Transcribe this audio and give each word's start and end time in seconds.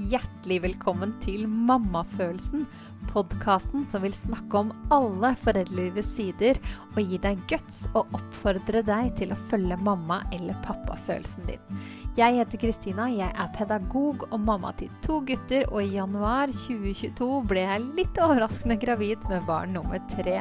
Hjertelig 0.00 0.62
velkommen 0.64 1.10
til 1.20 1.42
Mammafølelsen, 1.44 2.62
podkasten 3.10 3.82
som 3.90 4.00
vil 4.00 4.14
snakke 4.16 4.62
om 4.62 4.70
alle 4.94 5.34
foreldrelivets 5.42 6.14
sider 6.16 6.56
og 6.94 7.02
gi 7.02 7.18
deg 7.20 7.42
guts 7.50 7.82
og 7.90 8.14
oppfordre 8.16 8.80
deg 8.86 9.10
til 9.18 9.34
å 9.34 9.38
følge 9.50 9.76
mamma- 9.84 10.22
eller 10.32 10.56
pappafølelsen 10.64 11.50
din. 11.50 11.82
Jeg 12.16 12.38
heter 12.38 12.62
Kristina, 12.62 13.10
jeg 13.12 13.28
er 13.28 13.52
pedagog 13.58 14.24
og 14.30 14.40
mamma 14.40 14.72
til 14.80 14.88
to 15.04 15.20
gutter, 15.20 15.68
og 15.68 15.82
i 15.82 15.98
januar 15.98 16.48
2022 16.48 17.28
ble 17.50 17.66
jeg 17.66 17.88
litt 18.00 18.22
overraskende 18.24 18.80
gravid 18.80 19.28
med 19.28 19.44
barn 19.50 19.76
nummer 19.76 20.00
tre. 20.14 20.40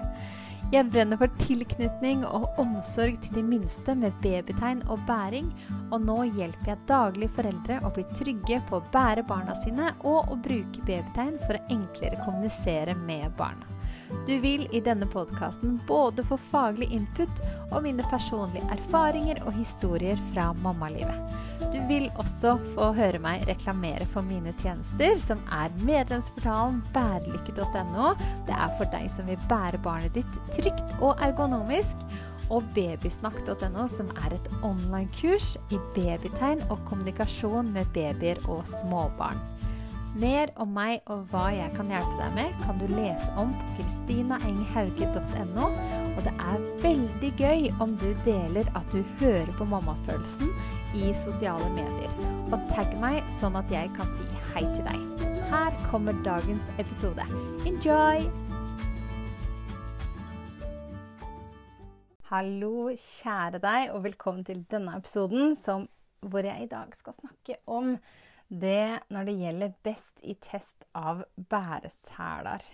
Jeg 0.69 0.85
brenner 0.93 1.17
for 1.17 1.31
tilknytning 1.41 2.19
og 2.27 2.59
omsorg 2.61 3.15
til 3.23 3.39
de 3.39 3.41
minste 3.41 3.95
med 3.97 4.13
babytegn 4.21 4.83
og 4.93 5.01
bæring, 5.07 5.47
og 5.89 6.03
nå 6.05 6.17
hjelper 6.27 6.69
jeg 6.69 6.83
daglig 6.91 7.31
foreldre 7.33 7.79
å 7.81 7.89
bli 7.95 8.05
trygge 8.13 8.59
på 8.69 8.77
å 8.77 8.85
bære 8.93 9.25
barna 9.31 9.57
sine 9.63 9.89
og 10.05 10.29
å 10.29 10.37
bruke 10.37 10.85
babytegn 10.85 11.41
for 11.47 11.57
å 11.57 11.63
enklere 11.73 12.21
kommunisere 12.21 12.93
med 13.01 13.33
barna. 13.39 13.78
Du 14.27 14.39
vil 14.41 14.67
i 14.71 14.81
denne 14.81 15.05
podkasten 15.09 15.79
både 15.87 16.23
få 16.25 16.37
faglig 16.49 16.89
input 16.95 17.41
og 17.69 17.83
mine 17.85 18.05
personlige 18.09 18.65
erfaringer 18.73 19.41
og 19.45 19.53
historier 19.57 20.19
fra 20.31 20.49
mammalivet. 20.63 21.35
Du 21.73 21.77
vil 21.89 22.07
også 22.21 22.55
få 22.73 22.89
høre 22.97 23.19
meg 23.21 23.45
reklamere 23.49 24.07
for 24.09 24.25
mine 24.25 24.53
tjenester, 24.61 25.13
som 25.21 25.41
er 25.53 25.73
medlemsportalen 25.85 26.81
bærelykke.no. 26.95 28.13
Det 28.47 28.55
er 28.55 28.75
for 28.79 28.89
deg 28.93 29.09
som 29.13 29.29
vil 29.29 29.47
bære 29.51 29.81
barnet 29.85 30.17
ditt 30.17 30.41
trygt 30.55 30.97
og 30.99 31.21
ergonomisk. 31.25 32.01
Og 32.49 32.65
babysnakk.no, 32.73 33.85
som 33.91 34.09
er 34.25 34.33
et 34.33 34.47
online-kurs 34.65 35.53
i 35.69 35.77
babytegn 35.93 36.63
og 36.71 36.79
kommunikasjon 36.89 37.69
med 37.75 37.91
babyer 37.93 38.41
og 38.49 38.65
småbarn. 38.65 39.37
Mer 40.17 40.49
om 40.57 40.71
meg 40.73 41.03
og 41.13 41.27
hva 41.29 41.51
jeg 41.53 41.69
kan 41.75 41.91
hjelpe 41.93 42.15
deg 42.17 42.31
med, 42.33 42.53
kan 42.63 42.79
du 42.81 42.87
lese 42.89 43.29
om 43.37 43.51
på 43.53 43.65
kristinaenghauge.no. 43.77 45.67
Og 46.15 46.21
det 46.25 46.31
er 46.33 46.63
veldig 46.81 47.29
gøy 47.37 47.67
om 47.83 47.93
du 48.01 48.07
deler 48.25 48.65
at 48.73 48.87
du 48.89 49.03
hører 49.19 49.51
på 49.59 49.67
mammafølelsen 49.69 50.49
i 50.97 51.11
sosiale 51.13 51.67
medier. 51.75 52.09
Og 52.49 52.57
tagg 52.73 52.95
meg 52.97 53.21
sånn 53.29 53.59
at 53.59 53.69
jeg 53.69 53.91
kan 53.93 54.09
si 54.15 54.25
hei 54.49 54.63
til 54.65 54.81
deg. 54.87 55.27
Her 55.51 55.77
kommer 55.91 56.17
dagens 56.25 56.65
episode. 56.81 57.27
Enjoy! 57.69 58.25
Hallo, 62.31 62.89
kjære 62.97 63.61
deg, 63.61 63.93
og 63.93 64.03
velkommen 64.09 64.41
til 64.45 64.65
denne 64.73 64.97
episoden 64.97 65.53
som, 65.57 65.85
hvor 66.25 66.41
jeg 66.45 66.65
i 66.65 66.71
dag 66.73 66.97
skal 66.97 67.13
snakke 67.21 67.61
om 67.69 67.93
det 68.49 69.05
når 69.13 69.29
det 69.29 69.37
gjelder 69.39 69.77
best 69.85 70.19
i 70.25 70.35
test 70.41 70.85
av 70.97 71.23
bæresæler. 71.51 72.65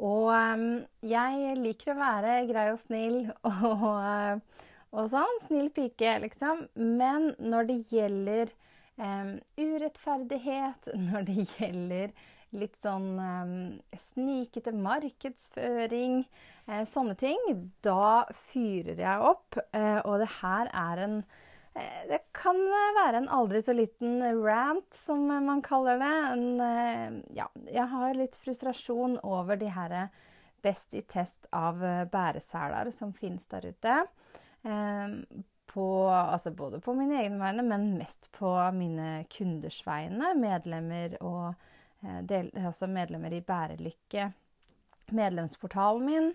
Og 0.00 0.30
um, 0.32 0.66
jeg 1.04 1.56
liker 1.60 1.92
å 1.92 2.00
være 2.00 2.36
grei 2.48 2.66
og 2.72 2.80
snill 2.86 3.18
og, 3.50 3.84
uh, 3.84 4.66
og 4.96 5.10
sånn. 5.12 5.40
Snill 5.44 5.70
pike, 5.76 6.16
liksom. 6.24 6.66
Men 6.74 7.34
når 7.38 7.68
det 7.68 7.78
gjelder 7.92 8.54
um, 8.96 9.36
urettferdighet, 9.60 10.92
når 11.10 11.28
det 11.28 11.46
gjelder 11.58 12.14
litt 12.56 12.80
sånn 12.82 13.12
um, 13.20 13.52
snikete 14.10 14.72
markedsføring, 14.74 16.24
uh, 16.70 16.82
sånne 16.88 17.14
ting, 17.20 17.44
da 17.84 18.24
fyrer 18.48 19.04
jeg 19.04 19.30
opp. 19.34 19.60
Uh, 19.76 20.00
og 20.00 20.24
det 20.24 20.32
her 20.40 20.72
er 20.72 21.04
en 21.04 21.22
Eh, 21.22 21.48
det 22.08 22.18
kan 22.36 22.58
være 22.96 23.20
en 23.20 23.28
aldri 23.32 23.60
så 23.62 23.74
liten 23.76 24.22
rant, 24.44 24.88
som 24.94 25.26
man 25.28 25.62
kaller 25.62 26.00
det. 26.00 26.16
En, 26.32 26.60
eh, 26.60 27.20
ja, 27.36 27.46
jeg 27.70 27.86
har 27.92 28.18
litt 28.18 28.36
frustrasjon 28.40 29.18
over 29.22 29.60
de 29.60 29.70
her 29.74 29.94
best 30.62 30.94
i 30.94 31.02
test 31.02 31.46
av 31.56 31.80
bæreseler 32.12 32.90
som 32.92 33.14
finnes 33.16 33.46
der 33.48 33.70
ute. 33.70 33.94
På, 35.70 35.86
altså 36.10 36.50
både 36.50 36.80
på 36.84 36.92
mine 36.98 37.20
egne 37.22 37.38
vegne, 37.40 37.62
men 37.64 37.86
mest 37.96 38.26
på 38.34 38.50
mine 38.76 39.24
kunders 39.32 39.78
vegne. 39.86 40.34
Medlemmer 40.36 41.14
og 41.22 41.54
eh, 42.02 42.20
del, 42.28 42.50
altså 42.58 42.90
medlemmer 42.90 43.32
i 43.32 43.44
Bærelykke, 43.46 44.32
medlemsportalen 45.16 46.06
min. 46.06 46.32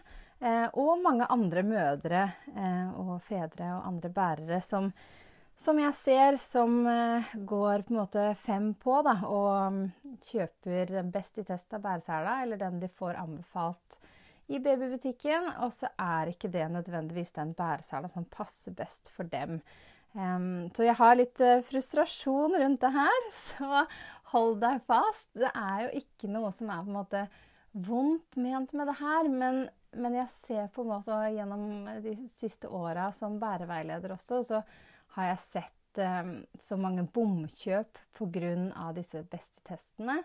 Og 0.76 1.00
mange 1.00 1.24
andre 1.32 1.62
mødre 1.64 2.22
og 3.00 3.22
fedre 3.24 3.70
og 3.78 3.86
andre 3.88 4.10
bærere 4.14 4.58
som 4.62 4.90
som 5.56 5.80
jeg 5.80 5.96
ser 5.96 6.38
som 6.42 6.82
uh, 6.84 7.36
går 7.48 7.86
på 7.86 7.94
en 7.94 8.02
måte 8.02 8.26
fem 8.44 8.74
på, 8.80 8.98
da, 9.06 9.16
og 9.24 9.52
um, 9.72 9.80
kjøper 10.28 10.92
den 10.92 11.14
best 11.14 11.40
i 11.40 11.46
test 11.48 11.74
av 11.76 11.84
bæresela, 11.86 12.42
eller 12.44 12.60
den 12.60 12.82
de 12.82 12.90
får 12.92 13.16
anbefalt 13.22 14.00
i 14.52 14.60
babybutikken, 14.62 15.48
og 15.66 15.72
så 15.74 15.90
er 15.98 16.30
ikke 16.34 16.52
det 16.54 16.68
nødvendigvis 16.74 17.34
den 17.38 17.56
bæresela 17.58 18.12
som 18.12 18.28
passer 18.30 18.76
best 18.78 19.10
for 19.16 19.32
dem. 19.32 19.62
Um, 20.16 20.68
så 20.76 20.86
jeg 20.88 20.96
har 21.00 21.16
litt 21.18 21.40
uh, 21.44 21.64
frustrasjon 21.68 22.56
rundt 22.60 22.84
det 22.84 22.92
her, 22.96 23.26
så 23.54 23.86
hold 24.36 24.60
deg 24.64 24.84
fast. 24.92 25.30
Det 25.40 25.52
er 25.52 25.86
jo 25.86 26.04
ikke 26.04 26.32
noe 26.32 26.52
som 26.56 26.72
er 26.72 26.84
på 26.84 26.92
en 26.92 27.00
måte 27.00 27.24
vondt 27.86 28.36
ment 28.40 28.76
med 28.76 28.92
det 28.92 28.98
her, 29.00 29.32
men, 29.32 29.64
men 29.96 30.20
jeg 30.20 30.28
ser 30.46 30.68
på 30.76 30.84
en 30.84 30.92
måte 30.94 31.22
gjennom 31.36 31.88
de 32.04 32.18
siste 32.40 32.68
åra 32.68 33.10
som 33.16 33.40
bæreveileder 33.40 34.16
også, 34.16 34.44
så 34.48 34.62
har 35.16 35.32
jeg 35.32 35.46
sett 35.52 36.02
um, 36.04 36.36
så 36.60 36.78
mange 36.80 37.06
bomkjøp 37.16 38.02
pga. 38.18 38.92
disse 38.96 39.24
beste-testene. 39.32 40.22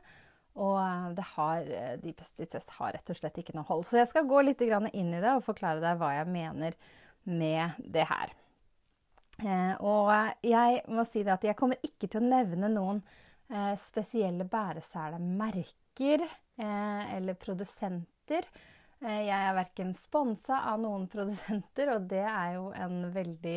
Og 0.59 0.77
eh, 0.83 1.25
har, 1.37 1.69
eh, 1.71 1.97
de 2.03 2.13
beste 2.17 2.47
test 2.51 2.73
har 2.79 2.95
rett 2.97 3.13
og 3.13 3.19
slett 3.19 3.39
ikke 3.39 3.55
noe 3.55 3.69
hold. 3.69 3.85
Så 3.87 4.01
jeg 4.01 4.11
skal 4.11 4.29
gå 4.29 4.43
litt 4.43 4.63
inn 4.65 5.15
i 5.15 5.23
det 5.23 5.35
og 5.37 5.47
forklare 5.47 5.83
deg 5.83 6.01
hva 6.01 6.15
jeg 6.17 6.31
mener 6.33 6.77
med 7.31 7.79
det 7.79 8.07
her. 8.11 8.35
Eh, 9.41 9.75
og 9.79 10.11
jeg 10.45 10.83
må 10.91 11.07
si 11.09 11.23
det 11.23 11.37
at 11.37 11.47
jeg 11.47 11.59
kommer 11.59 11.79
ikke 11.87 12.11
til 12.11 12.23
å 12.23 12.31
nevne 12.31 12.73
noen 12.73 13.03
spesielle 13.83 14.45
bæreselemerker 14.47 16.23
eller 16.63 17.35
produsenter. 17.35 18.45
Jeg 19.03 19.35
er 19.35 19.57
verken 19.57 19.91
sponsa 19.99 20.61
av 20.71 20.79
noen 20.79 21.09
produsenter, 21.11 21.91
og 21.97 22.07
det 22.13 22.23
er 22.23 22.53
jo 22.61 22.69
en 22.71 23.09
veldig 23.11 23.57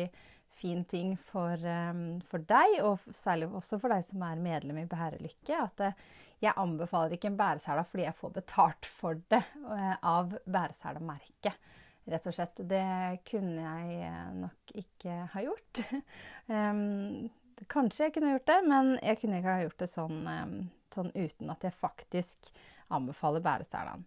fin 0.58 0.84
ting 0.88 1.14
for, 1.30 1.60
um, 1.68 2.20
for, 2.30 2.44
deg, 2.48 2.78
og 2.86 3.04
særlig 3.14 3.50
også 3.50 3.78
for 3.82 3.94
deg 3.94 4.04
som 4.08 4.24
er 4.26 4.40
medlem 4.40 4.82
i 4.82 4.88
Bærelykke, 4.90 5.58
at 5.58 5.84
uh, 5.84 6.04
jeg 6.44 6.56
anbefaler 6.60 7.16
ikke 7.16 7.30
en 7.30 7.38
bæresela 7.38 7.84
fordi 7.88 8.06
jeg 8.06 8.18
får 8.18 8.34
betalt 8.40 8.90
for 9.00 9.20
det 9.32 9.42
uh, 9.64 9.94
av 10.00 10.34
bæreselemerket. 10.44 11.70
Rett 12.12 12.26
og 12.28 12.36
slett. 12.36 12.58
Det 12.68 12.84
kunne 13.24 13.62
jeg 13.64 14.08
nok 14.36 14.74
ikke 14.76 15.22
ha 15.32 15.44
gjort. 15.46 15.80
um, 16.52 17.30
kanskje 17.72 18.08
jeg 18.08 18.16
kunne 18.16 18.34
gjort 18.34 18.50
det, 18.50 18.58
men 18.68 18.90
jeg 18.98 19.20
kunne 19.22 19.40
ikke 19.40 19.54
ha 19.54 19.62
gjort 19.64 19.80
det 19.80 19.88
sånn, 19.88 20.18
um, 20.28 20.58
sånn 20.92 21.14
uten 21.14 21.54
at 21.54 21.64
jeg 21.64 21.78
faktisk 21.78 22.52
anbefaler 22.92 23.40
bæreselaen. 23.44 24.04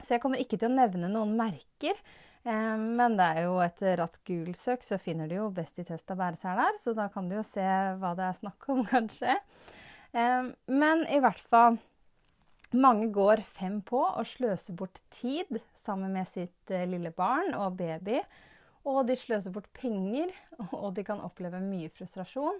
Så 0.00 0.16
jeg 0.16 0.24
kommer 0.24 0.42
ikke 0.42 0.58
til 0.58 0.72
å 0.72 0.74
nevne 0.74 1.10
noen 1.12 1.36
merker. 1.38 1.98
Men 2.44 3.14
det 3.16 3.24
er 3.24 3.46
jo 3.46 3.54
et 3.64 3.78
raskt 3.96 4.20
Google-søk, 4.28 4.82
så 4.84 4.98
finner 5.00 5.30
du 5.30 5.38
jo 5.38 5.46
Best 5.54 5.78
i 5.80 5.84
test 5.88 6.10
av 6.12 6.18
bæreseler. 6.20 6.76
Så 6.82 6.92
da 6.92 7.06
kan 7.12 7.30
du 7.30 7.38
jo 7.38 7.44
se 7.46 7.64
hva 8.00 8.10
det 8.18 8.26
er 8.26 8.36
snakk 8.42 8.68
om, 8.74 8.82
kanskje. 8.92 9.38
Men 10.12 11.06
i 11.08 11.22
hvert 11.24 11.40
fall 11.48 11.80
Mange 12.74 13.06
går 13.14 13.44
fem 13.54 13.76
på 13.86 14.00
og 14.02 14.26
sløser 14.26 14.74
bort 14.74 14.98
tid 15.14 15.60
sammen 15.78 16.10
med 16.16 16.26
sitt 16.32 16.72
eh, 16.74 16.88
lille 16.90 17.12
barn 17.14 17.52
og 17.54 17.76
baby. 17.78 18.18
Og 18.90 19.04
de 19.06 19.14
sløser 19.16 19.54
bort 19.54 19.68
penger, 19.76 20.32
og 20.72 20.90
de 20.96 21.04
kan 21.06 21.22
oppleve 21.22 21.60
mye 21.62 21.92
frustrasjon. 21.94 22.58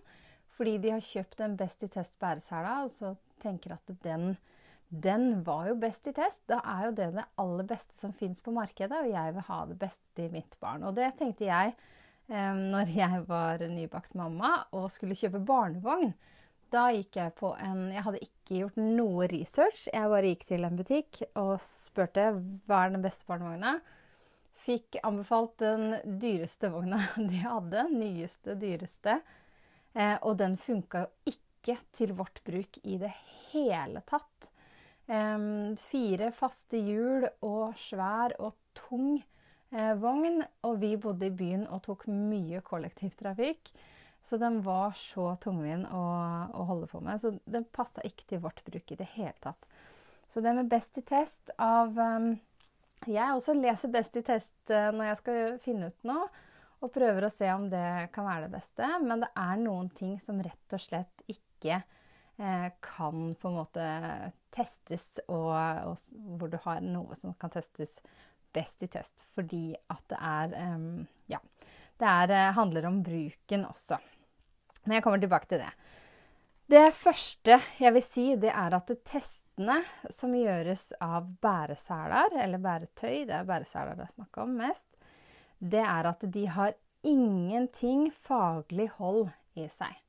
Fordi 0.55 0.77
de 0.79 0.93
har 0.95 1.03
kjøpt 1.03 1.43
en 1.43 1.57
Best 1.59 1.83
i 1.83 1.91
test 1.91 2.15
bæresela, 2.23 2.85
og 2.85 2.95
så 2.95 3.17
tenker 3.43 3.75
at 3.75 3.97
den 4.05 4.37
den 5.03 5.43
var 5.45 5.69
jo 5.69 5.75
best 5.81 6.07
i 6.07 6.15
test. 6.15 6.43
Da 6.51 6.61
er 6.61 6.87
jo 6.89 6.95
det 6.99 7.09
det 7.17 7.27
aller 7.41 7.67
beste 7.69 7.97
som 7.99 8.13
fins 8.17 8.41
på 8.45 8.55
markedet, 8.55 9.01
og 9.01 9.11
jeg 9.11 9.35
vil 9.35 9.47
ha 9.49 9.59
det 9.71 9.79
beste 9.81 10.27
i 10.27 10.31
mitt 10.33 10.55
barn. 10.63 10.85
Og 10.87 10.95
det 10.99 11.15
tenkte 11.19 11.49
jeg 11.49 11.75
eh, 12.29 12.55
når 12.55 12.93
jeg 12.95 13.25
var 13.29 13.65
nybakt 13.71 14.15
mamma 14.19 14.57
og 14.77 14.91
skulle 14.95 15.19
kjøpe 15.19 15.43
barnevogn. 15.47 16.15
Da 16.75 16.89
gikk 16.91 17.21
jeg 17.21 17.35
på 17.39 17.53
en 17.63 17.85
Jeg 17.95 18.03
hadde 18.03 18.23
ikke 18.25 18.61
gjort 18.63 18.79
noe 18.81 19.29
research. 19.31 19.87
Jeg 19.93 20.11
bare 20.11 20.31
gikk 20.33 20.47
til 20.49 20.67
en 20.67 20.79
butikk 20.79 21.21
og 21.39 21.53
spurte 21.63 22.31
hva 22.67 22.85
er 22.85 22.97
den 22.97 23.05
beste 23.05 23.27
barnevogna. 23.29 23.77
Fikk 24.65 24.99
anbefalt 25.05 25.59
den 25.61 25.99
dyreste 26.23 26.71
vogna 26.73 27.03
de 27.31 27.43
hadde. 27.45 27.87
Nyeste, 27.93 28.57
dyreste. 28.59 29.21
Eh, 29.95 30.17
og 30.23 30.39
den 30.41 30.59
funka 30.59 31.05
jo 31.05 31.35
ikke 31.35 31.79
til 31.97 32.13
vårt 32.19 32.43
bruk 32.45 32.81
i 32.83 32.99
det 33.01 33.13
hele 33.53 34.03
tatt. 34.09 34.54
Fire 35.05 36.31
faste 36.33 36.79
hjul 36.81 37.27
og 37.45 37.75
svær 37.77 38.33
og 38.41 38.55
tung 38.79 39.19
eh, 39.75 39.93
vogn. 40.01 40.41
Og 40.65 40.79
vi 40.81 40.95
bodde 40.97 41.29
i 41.29 41.35
byen 41.35 41.67
og 41.69 41.83
tok 41.85 42.07
mye 42.09 42.63
kollektivtrafikk. 42.65 43.73
Så 44.25 44.39
den 44.41 44.63
var 44.65 44.97
så 44.97 45.35
tungvint 45.43 45.91
å, 45.93 46.05
å, 46.49 46.65
holde 46.71 46.89
på 46.89 47.03
med. 47.05 47.21
Så 47.21 47.35
den 47.45 47.67
passa 47.69 48.05
ikke 48.07 48.25
til 48.31 48.41
vårt 48.45 48.63
bruk 48.65 48.95
i 48.95 48.99
det 48.99 49.11
hele 49.19 49.37
tatt. 49.45 49.69
Så 50.29 50.41
det 50.41 50.55
med 50.57 50.71
Best 50.73 50.97
i 50.99 51.05
test 51.05 51.53
av 51.61 51.93
um, 51.93 52.31
Jeg 53.05 53.35
også 53.37 53.53
leser 53.59 53.93
Best 53.93 54.17
i 54.17 54.25
test 54.25 54.73
uh, 54.73 54.89
når 54.97 55.11
jeg 55.11 55.19
skal 55.21 55.59
finne 55.61 55.91
ut 55.93 56.09
noe, 56.09 56.25
og 56.81 56.93
prøver 56.93 57.27
å 57.27 57.33
se 57.33 57.51
om 57.53 57.69
det 57.73 58.09
kan 58.15 58.27
være 58.27 58.49
det 58.49 58.57
beste. 58.57 58.89
Men 59.05 59.27
det 59.27 59.31
er 59.37 59.61
noen 59.61 59.93
ting 59.93 60.17
som 60.25 60.41
rett 60.45 60.77
og 60.77 60.81
slett 60.81 61.29
ikke 61.29 61.83
kan 62.83 63.35
på 63.39 63.49
en 63.49 63.55
måte 63.55 63.85
testes, 64.55 65.05
og, 65.29 65.53
og, 65.55 66.01
hvor 66.39 66.51
du 66.51 66.57
har 66.65 66.81
noe 66.83 67.15
som 67.15 67.35
kan 67.39 67.53
testes 67.55 68.01
best 68.55 68.83
i 68.83 68.89
test. 68.91 69.23
Fordi 69.37 69.69
at 69.91 70.03
det 70.11 70.19
er 70.19 70.57
Ja. 71.31 71.39
Det 71.95 72.11
er, 72.11 72.33
uh, 72.33 72.55
handler 72.57 72.89
om 72.89 73.03
bruken 73.07 73.65
også. 73.69 74.01
Men 74.85 74.97
jeg 74.97 75.05
kommer 75.05 75.21
tilbake 75.23 75.47
til 75.49 75.63
det. 75.63 75.71
Det 76.71 76.95
første 76.97 77.59
jeg 77.81 77.95
vil 77.95 78.05
si, 78.05 78.25
det 78.41 78.51
er 78.51 78.75
at 78.77 78.91
testene 79.07 79.79
som 80.11 80.35
gjøres 80.35 80.91
av 81.05 81.29
bæreseler, 81.45 82.35
eller 82.43 82.63
bæretøy, 82.63 83.27
det 83.29 83.37
er 83.37 83.49
bæreseler 83.49 83.99
det 83.99 84.09
er 84.09 84.15
snakk 84.17 84.41
om 84.43 84.57
mest, 84.59 84.89
det 85.61 85.85
er 85.85 86.09
at 86.11 86.25
de 86.35 86.47
har 86.51 86.75
ingenting 87.05 88.09
faglig 88.25 88.89
hold 88.99 89.29
i 89.61 89.69
seg. 89.69 90.04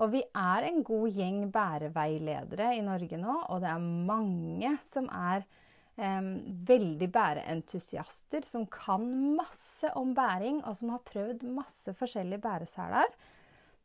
Og 0.00 0.12
vi 0.14 0.22
er 0.24 0.66
en 0.68 0.82
god 0.86 1.16
gjeng 1.16 1.42
bæreveiledere 1.52 2.70
i 2.78 2.84
Norge 2.84 3.18
nå, 3.20 3.34
og 3.52 3.60
det 3.60 3.68
er 3.68 3.90
mange 4.08 4.70
som 4.84 5.10
er 5.12 5.44
eh, 6.00 6.30
veldig 6.70 7.08
bæreentusiaster, 7.12 8.46
som 8.48 8.64
kan 8.72 9.04
masse 9.36 9.92
om 10.00 10.14
bæring, 10.16 10.62
og 10.64 10.78
som 10.80 10.94
har 10.94 11.04
prøvd 11.04 11.44
masse 11.52 11.92
forskjellige 11.98 12.40
bæreseler. 12.46 13.12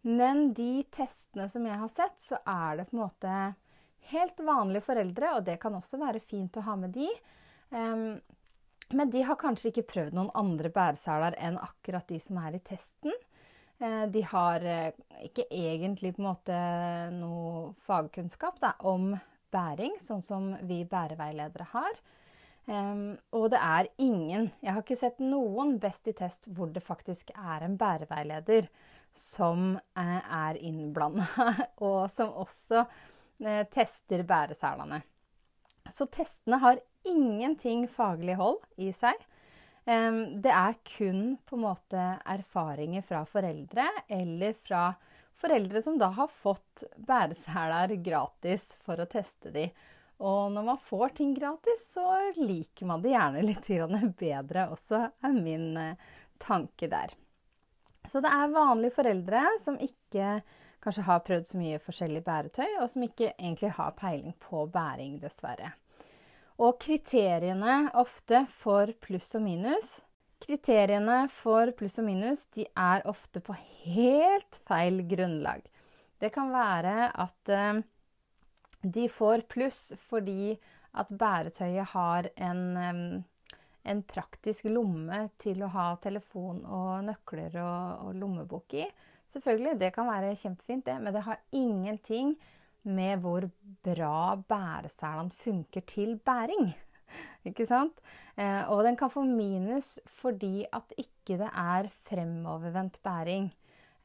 Men 0.05 0.53
de 0.55 0.85
testene 0.93 1.49
som 1.51 1.65
jeg 1.67 1.81
har 1.81 1.91
sett, 1.91 2.17
så 2.21 2.39
er 2.45 2.79
det 2.79 2.89
på 2.89 2.95
en 2.95 3.03
måte 3.03 3.35
helt 4.11 4.39
vanlige 4.45 4.85
foreldre, 4.85 5.35
og 5.35 5.45
det 5.47 5.57
kan 5.61 5.75
også 5.75 5.99
være 6.01 6.21
fint 6.23 6.59
å 6.61 6.65
ha 6.67 6.75
med 6.79 6.93
de. 6.95 7.09
Um, 7.73 8.11
men 8.93 9.09
de 9.09 9.23
har 9.25 9.39
kanskje 9.41 9.71
ikke 9.71 9.87
prøvd 9.89 10.13
noen 10.13 10.29
andre 10.37 10.69
bæreseler 10.69 11.37
enn 11.41 11.57
akkurat 11.57 12.05
de 12.11 12.19
som 12.21 12.37
er 12.43 12.59
i 12.59 12.61
testen. 12.61 13.15
Uh, 13.81 14.05
de 14.11 14.21
har 14.23 14.63
uh, 14.63 14.91
ikke 15.25 15.47
egentlig 15.51 16.13
på 16.15 16.23
en 16.23 16.29
måte 16.29 16.59
noe 17.17 17.73
fagkunnskap 17.87 18.59
da, 18.63 18.75
om 18.87 19.13
bæring, 19.55 19.97
sånn 20.03 20.23
som 20.23 20.51
vi 20.67 20.83
bæreveiledere 20.89 21.67
har. 21.73 22.03
Um, 22.65 23.13
og 23.29 23.51
det 23.53 23.59
er 23.61 23.85
ingen 24.01 24.47
Jeg 24.63 24.73
har 24.73 24.81
ikke 24.81 24.95
sett 24.97 25.19
noen 25.21 25.75
Best 25.77 26.07
i 26.09 26.15
test 26.17 26.47
hvor 26.49 26.71
det 26.73 26.81
faktisk 26.81 27.29
er 27.37 27.61
en 27.61 27.75
bæreveileder 27.77 28.65
som 29.15 29.75
eh, 29.97 30.33
er 30.35 30.57
innblanda, 30.59 31.27
og 31.87 32.09
som 32.11 32.33
også 32.35 32.83
eh, 33.39 33.63
tester 33.71 34.25
bæreselene. 34.27 34.99
Så 35.91 36.07
testene 36.11 36.59
har 36.59 36.81
ingenting 37.07 37.85
faglig 37.87 38.35
hold 38.39 38.59
i 38.81 38.91
seg. 38.95 39.15
Det 39.85 40.49
er 40.49 40.77
kun 40.81 41.35
på 41.45 41.57
en 41.59 41.61
måte 41.61 42.05
erfaringer 42.25 43.03
fra 43.05 43.19
foreldre, 43.29 43.85
eller 44.09 44.55
fra 44.65 44.87
foreldre 45.37 45.81
som 45.81 45.99
da 46.01 46.09
har 46.15 46.31
fått 46.31 46.83
bæreseler 46.97 47.93
gratis 48.01 48.65
for 48.85 48.97
å 48.97 49.05
teste 49.09 49.51
de. 49.53 49.67
Og 50.23 50.51
når 50.55 50.67
man 50.71 50.81
får 50.81 51.15
ting 51.17 51.33
gratis, 51.35 51.85
så 51.93 52.07
liker 52.37 52.87
man 52.87 53.03
det 53.03 53.13
gjerne 53.13 53.43
litt 53.43 53.69
bedre 54.17 54.67
også, 54.71 55.01
er 55.21 55.35
min 55.35 55.75
eh, 55.77 55.97
tanke 56.39 56.87
der. 56.87 57.13
Så 58.07 58.21
det 58.21 58.31
er 58.31 58.53
vanlige 58.53 58.95
foreldre 58.95 59.43
som 59.61 59.79
ikke 59.81 60.39
kanskje 60.85 61.07
har 61.07 61.23
prøvd 61.25 61.47
så 61.49 61.57
mye 61.59 61.81
forskjellig 61.81 62.21
bæretøy, 62.23 62.77
og 62.79 62.89
som 62.91 63.03
ikke 63.03 63.33
egentlig 63.33 63.73
har 63.75 63.95
peiling 63.97 64.35
på 64.39 64.67
bæring, 64.71 65.17
dessverre. 65.19 65.73
Og 66.61 66.77
kriteriene 66.79 67.89
ofte 67.99 68.45
for 68.61 68.91
pluss 69.03 69.33
og 69.35 69.43
minus 69.43 69.97
Kriteriene 70.45 71.25
for 71.31 71.71
pluss 71.75 71.97
og 71.99 72.05
minus 72.07 72.45
de 72.53 72.67
er 72.77 73.05
ofte 73.09 73.41
på 73.41 73.55
helt 73.85 74.59
feil 74.67 74.99
grunnlag. 75.09 75.63
Det 76.21 76.29
kan 76.35 76.51
være 76.53 77.07
at 77.23 77.51
uh, 77.51 77.79
de 78.83 79.05
får 79.09 79.45
pluss 79.49 79.95
fordi 80.09 80.53
at 80.95 81.09
bæretøyet 81.09 81.89
har 81.95 82.29
en 82.35 82.61
um, 82.77 83.23
en 83.85 84.01
praktisk 84.07 84.65
lomme 84.69 85.27
til 85.41 85.61
å 85.63 85.69
ha 85.73 85.89
telefon 86.01 86.63
og 86.65 87.05
nøkler 87.05 87.57
og, 87.61 88.07
og 88.07 88.17
lommebok 88.17 88.77
i. 88.81 88.85
Selvfølgelig, 89.35 89.77
det 89.81 89.91
kan 89.95 90.09
være 90.09 90.35
kjempefint, 90.39 90.85
det, 90.87 90.95
men 91.01 91.13
det 91.13 91.25
har 91.25 91.41
ingenting 91.53 92.33
med 92.85 93.21
hvor 93.23 93.47
bra 93.85 94.35
bæreselene 94.49 95.33
funker 95.43 95.85
til 95.89 96.15
bæring. 96.25 96.71
Ikke 97.49 97.67
sant? 97.67 98.01
Eh, 98.37 98.63
og 98.71 98.83
den 98.85 98.97
kan 98.99 99.11
få 99.11 99.23
minus 99.27 99.95
fordi 100.19 100.65
at 100.73 100.95
ikke 100.97 101.37
det 101.41 101.51
er 101.51 101.91
fremovervendt 102.07 102.99
bæring. 103.03 103.51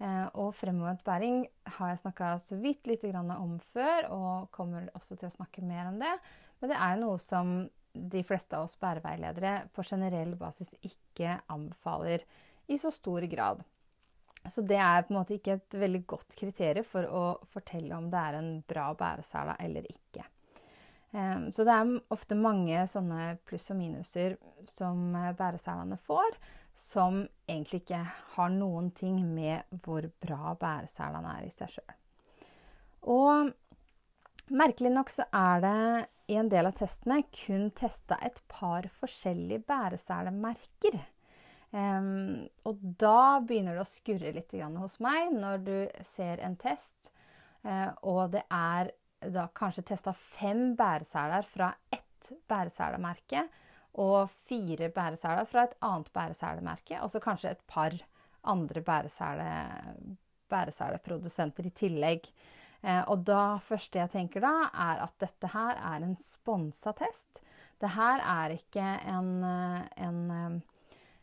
Eh, 0.01 0.27
og 0.35 0.55
fremovervendt 0.55 1.05
bæring 1.05 1.43
har 1.77 1.93
jeg 1.93 2.03
snakka 2.05 2.37
så 2.39 2.57
vidt 2.61 2.87
litt 2.87 3.05
om 3.05 3.59
før, 3.73 4.09
og 4.09 4.51
kommer 4.51 4.89
også 4.95 5.17
til 5.17 5.29
å 5.29 5.35
snakke 5.35 5.63
mer 5.63 5.89
om 5.89 5.99
det. 6.01 6.15
Men 6.61 6.73
det 6.73 6.79
er 6.79 7.01
noe 7.01 7.19
som 7.19 7.69
de 7.93 8.23
fleste 8.23 8.57
av 8.57 8.69
oss 8.69 8.79
bæreveiledere 8.79 9.67
på 9.75 9.83
generell 9.83 10.37
basis 10.39 10.71
ikke 10.87 11.41
anbefaler 11.51 12.23
i 12.71 12.79
så 12.79 12.93
stor 12.95 13.27
grad. 13.27 13.65
Så 14.49 14.63
det 14.65 14.79
er 14.81 15.05
på 15.05 15.13
en 15.13 15.19
måte 15.19 15.37
ikke 15.37 15.59
et 15.59 15.77
veldig 15.77 16.01
godt 16.09 16.37
kriterium 16.39 16.87
for 16.89 17.07
å 17.07 17.25
fortelle 17.53 17.97
om 17.97 18.09
det 18.11 18.21
er 18.21 18.39
en 18.39 18.53
bra 18.69 18.91
bæresele 18.97 19.57
eller 19.61 19.89
ikke. 19.91 20.25
Ehm, 21.13 21.51
så 21.53 21.67
det 21.67 21.75
er 21.75 21.93
ofte 22.15 22.39
mange 22.39 22.85
sånne 22.89 23.35
pluss 23.49 23.71
og 23.73 23.81
minuser 23.81 24.37
som 24.71 25.15
eh, 25.19 25.33
bæreselene 25.37 25.99
får, 26.01 26.39
som 26.77 27.25
egentlig 27.51 27.83
ikke 27.83 28.05
har 28.37 28.53
noen 28.55 28.93
ting 28.97 29.19
med 29.27 29.67
hvor 29.85 30.07
bra 30.23 30.55
bæreselene 30.61 31.35
er 31.41 31.49
i 31.49 31.55
seg 31.55 31.75
sjøl. 31.75 31.97
Og 33.11 33.51
merkelig 34.55 34.93
nok 34.95 35.13
så 35.13 35.27
er 35.35 35.65
det 35.65 35.81
i 36.31 36.39
en 36.39 36.51
del 36.53 36.69
av 36.69 36.77
testene 36.79 37.25
kun 37.35 37.71
testa 37.75 38.21
et 38.23 38.39
par 38.49 38.87
forskjellige 39.01 39.65
bæreselemerker. 39.67 41.01
Um, 41.71 42.49
og 42.67 42.81
da 42.99 43.39
begynner 43.47 43.77
det 43.77 43.85
å 43.85 43.89
skurre 43.89 44.33
litt 44.35 44.55
hos 44.81 44.97
meg 44.99 45.31
når 45.31 45.61
du 45.63 45.77
ser 46.17 46.43
en 46.43 46.57
test, 46.59 47.13
uh, 47.63 47.95
og 48.03 48.33
det 48.35 48.43
er 48.51 48.91
da 49.21 49.47
kanskje 49.55 49.85
testa 49.93 50.15
fem 50.17 50.73
bæreseler 50.79 51.47
fra 51.47 51.71
ett 51.93 52.33
bæreselemerke 52.51 53.45
og 54.01 54.31
fire 54.49 54.91
bæreseler 54.95 55.47
fra 55.51 55.67
et 55.67 55.77
annet 55.85 56.11
bæreselemerke, 56.15 57.01
og 57.03 57.11
så 57.13 57.23
kanskje 57.23 57.55
et 57.55 57.63
par 57.71 57.95
andre 58.51 58.81
bæresele, 58.81 59.51
bæreseleprodusenter 60.51 61.67
i 61.67 61.75
tillegg. 61.77 62.29
Eh, 62.81 63.03
og 63.13 63.27
da 63.29 63.59
første 63.67 64.01
jeg 64.01 64.13
tenker 64.15 64.45
da, 64.45 64.55
er 64.73 65.03
at 65.05 65.17
dette 65.21 65.51
her 65.53 65.77
er 65.77 66.07
en 66.07 66.17
sponsa 66.23 66.95
test. 66.97 67.43
Det 67.81 67.93
her 67.97 68.23
er 68.25 68.57
ikke 68.57 68.87
en, 69.11 69.45
eh, 69.45 70.07
en 70.07 70.63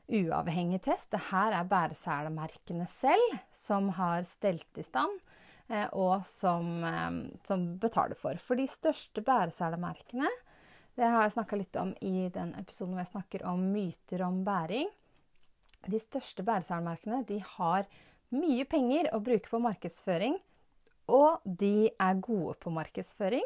uavhengig 0.08 0.82
test. 0.86 1.10
Det 1.12 1.22
her 1.32 1.56
er 1.56 1.70
bæreselemerkene 1.70 2.88
selv 2.92 3.38
som 3.56 3.90
har 3.98 4.24
stelt 4.30 4.80
i 4.80 4.86
stand, 4.86 5.20
eh, 5.70 5.88
og 5.92 6.26
som, 6.30 6.84
um, 6.84 7.22
som, 7.48 7.68
betaler 7.82 8.20
for. 8.20 8.40
For 8.40 8.60
de 8.60 8.68
største 8.72 9.22
bæreselemerkene, 9.22 10.32
det 10.98 11.06
har 11.06 11.28
jeg 11.28 11.36
snakka 11.38 11.60
litt 11.60 11.78
om 11.78 11.94
i 12.02 12.30
den 12.34 12.56
episoden 12.58 12.96
hvor 12.96 13.04
jeg 13.04 13.14
snakker 13.14 13.46
om 13.46 13.68
myter 13.74 14.24
om 14.26 14.42
bæring. 14.48 14.90
De 15.88 16.00
største 16.02 16.44
bæreselmerkene 16.44 17.22
har 17.58 17.86
mye 18.34 18.66
penger 18.68 19.12
å 19.14 19.22
bruke 19.24 19.52
på 19.52 19.62
markedsføring 19.62 20.40
og 21.08 21.44
de 21.44 21.90
er 22.00 22.20
gode 22.24 22.58
på 22.62 22.72
markedsføring. 22.74 23.46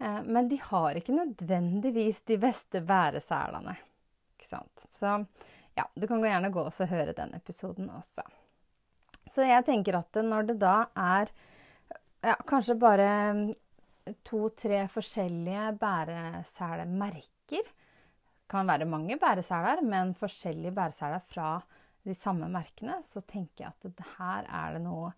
Eh, 0.00 0.22
men 0.26 0.48
de 0.50 0.58
har 0.62 0.98
ikke 0.98 1.14
nødvendigvis 1.14 2.22
de 2.28 2.38
beste 2.40 2.82
bæreselene. 2.82 3.76
Så 4.50 5.24
ja, 5.78 5.86
du 5.94 6.06
kan 6.06 6.22
gjerne 6.24 6.52
gå 6.52 6.64
og 6.66 6.90
høre 6.90 7.14
den 7.16 7.34
episoden 7.38 7.90
også. 7.94 8.24
Så 9.30 9.46
jeg 9.46 9.64
tenker 9.66 10.00
at 10.00 10.18
når 10.24 10.48
det 10.50 10.58
da 10.62 10.76
er 10.98 11.30
ja, 12.24 12.36
kanskje 12.48 12.78
bare 12.80 13.10
to-tre 14.26 14.86
forskjellige 14.90 15.74
bæreselemerker 15.80 17.68
Kan 18.50 18.66
være 18.66 18.84
mange 18.84 19.14
bæreseler, 19.14 19.78
men 19.86 20.14
forskjellige 20.18 20.74
bæreseler 20.74 21.20
fra 21.22 21.60
de 22.02 22.14
samme 22.14 22.48
merkene, 22.50 22.96
så 23.06 23.20
tenker 23.22 23.68
jeg 23.68 23.72
at 23.86 24.00
her 24.16 24.48
er 24.48 24.72
det 24.74 24.80
noe 24.82 25.12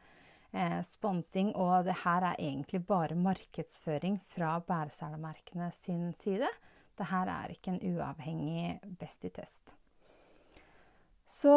eh, 0.52 0.82
sponsing, 0.84 1.54
og 1.56 1.86
det 1.86 1.94
her 2.02 2.26
er 2.28 2.36
egentlig 2.36 2.82
bare 2.84 3.16
markedsføring 3.16 4.20
fra 4.34 4.58
bæreselemerkene 4.60 5.70
sin 5.78 6.10
side. 6.20 6.50
Det 6.98 7.08
her 7.08 7.30
er 7.32 7.54
ikke 7.54 7.72
en 7.72 7.94
uavhengig 7.94 8.80
Best 9.00 9.24
i 9.24 9.32
test. 9.32 9.72
Så 11.32 11.56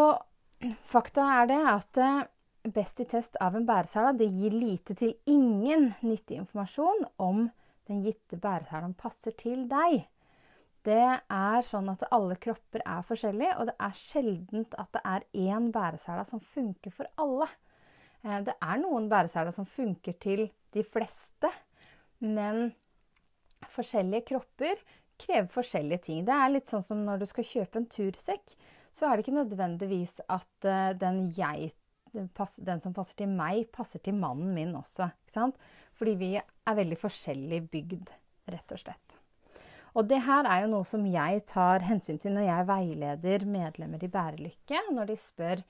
fakta 0.88 1.26
er 1.42 1.52
det 1.52 1.62
at 1.68 2.02
eh, 2.02 2.24
Best 2.66 2.98
i 2.98 3.06
test 3.06 3.36
av 3.44 3.54
en 3.54 3.66
bæresele 3.68 4.16
det 4.18 4.26
gir 4.34 4.54
lite 4.56 4.96
til 4.98 5.12
ingen 5.30 5.92
nyttig 6.02 6.40
informasjon 6.40 7.04
om 7.22 7.44
den 7.86 8.00
gitte 8.02 8.40
bæreselen 8.42 8.96
passer 8.98 9.36
til 9.38 9.68
deg. 9.70 10.08
Det 10.86 10.98
er 10.98 11.68
sånn 11.68 11.92
at 11.94 12.08
alle 12.10 12.40
kropper 12.42 12.82
er 12.82 13.06
forskjellige, 13.06 13.54
og 13.60 13.70
det 13.70 13.76
er 13.86 14.00
sjeldent 14.00 14.74
at 14.82 14.90
det 14.98 15.04
er 15.12 15.28
én 15.54 15.70
bæresele 15.76 16.26
som 16.26 16.42
funker 16.42 16.94
for 16.94 17.10
alle. 17.22 17.52
Eh, 18.24 18.40
det 18.48 18.56
er 18.58 18.82
noen 18.82 19.12
bæreseler 19.12 19.54
som 19.54 19.70
funker 19.70 20.18
til 20.26 20.48
de 20.74 20.86
fleste, 20.86 21.52
men 22.26 22.72
forskjellige 23.76 24.26
kropper 24.32 24.82
krever 25.22 25.52
forskjellige 25.54 26.06
ting. 26.10 26.26
Det 26.26 26.34
er 26.34 26.54
litt 26.54 26.70
sånn 26.72 26.84
som 26.86 27.06
når 27.06 27.22
du 27.22 27.30
skal 27.30 27.48
kjøpe 27.52 27.82
en 27.82 27.90
tursekk, 27.94 28.58
så 28.96 29.08
er 29.08 29.16
det 29.16 29.26
ikke 29.26 29.40
nødvendigvis 29.42 30.22
at 30.32 30.68
uh, 30.68 30.94
den, 31.00 31.26
jeg, 31.36 31.74
den, 32.14 32.30
som 32.80 32.96
passer 32.96 33.18
til 33.20 33.32
meg, 33.32 33.68
passer 33.76 34.00
til 34.04 34.16
mannen 34.16 34.54
min 34.56 34.76
også. 34.80 35.10
Fordi 35.96 36.16
vi 36.20 36.32
er 36.40 36.80
veldig 36.80 36.98
forskjellig 37.00 37.62
bygd, 37.72 38.14
rett 38.52 38.76
og 38.76 38.82
slett. 38.82 39.06
Og 39.96 40.08
det 40.10 40.20
her 40.26 40.48
er 40.52 40.66
jo 40.66 40.72
noe 40.74 40.88
som 40.88 41.06
jeg 41.08 41.46
tar 41.48 41.84
hensyn 41.88 42.20
til 42.20 42.34
når 42.36 42.50
jeg 42.50 42.68
veileder 42.68 43.46
medlemmer 43.48 44.02
i 44.04 44.12
Bærelykke. 44.12 44.82
Når 44.92 45.12
de 45.12 45.16
spør 45.20 45.62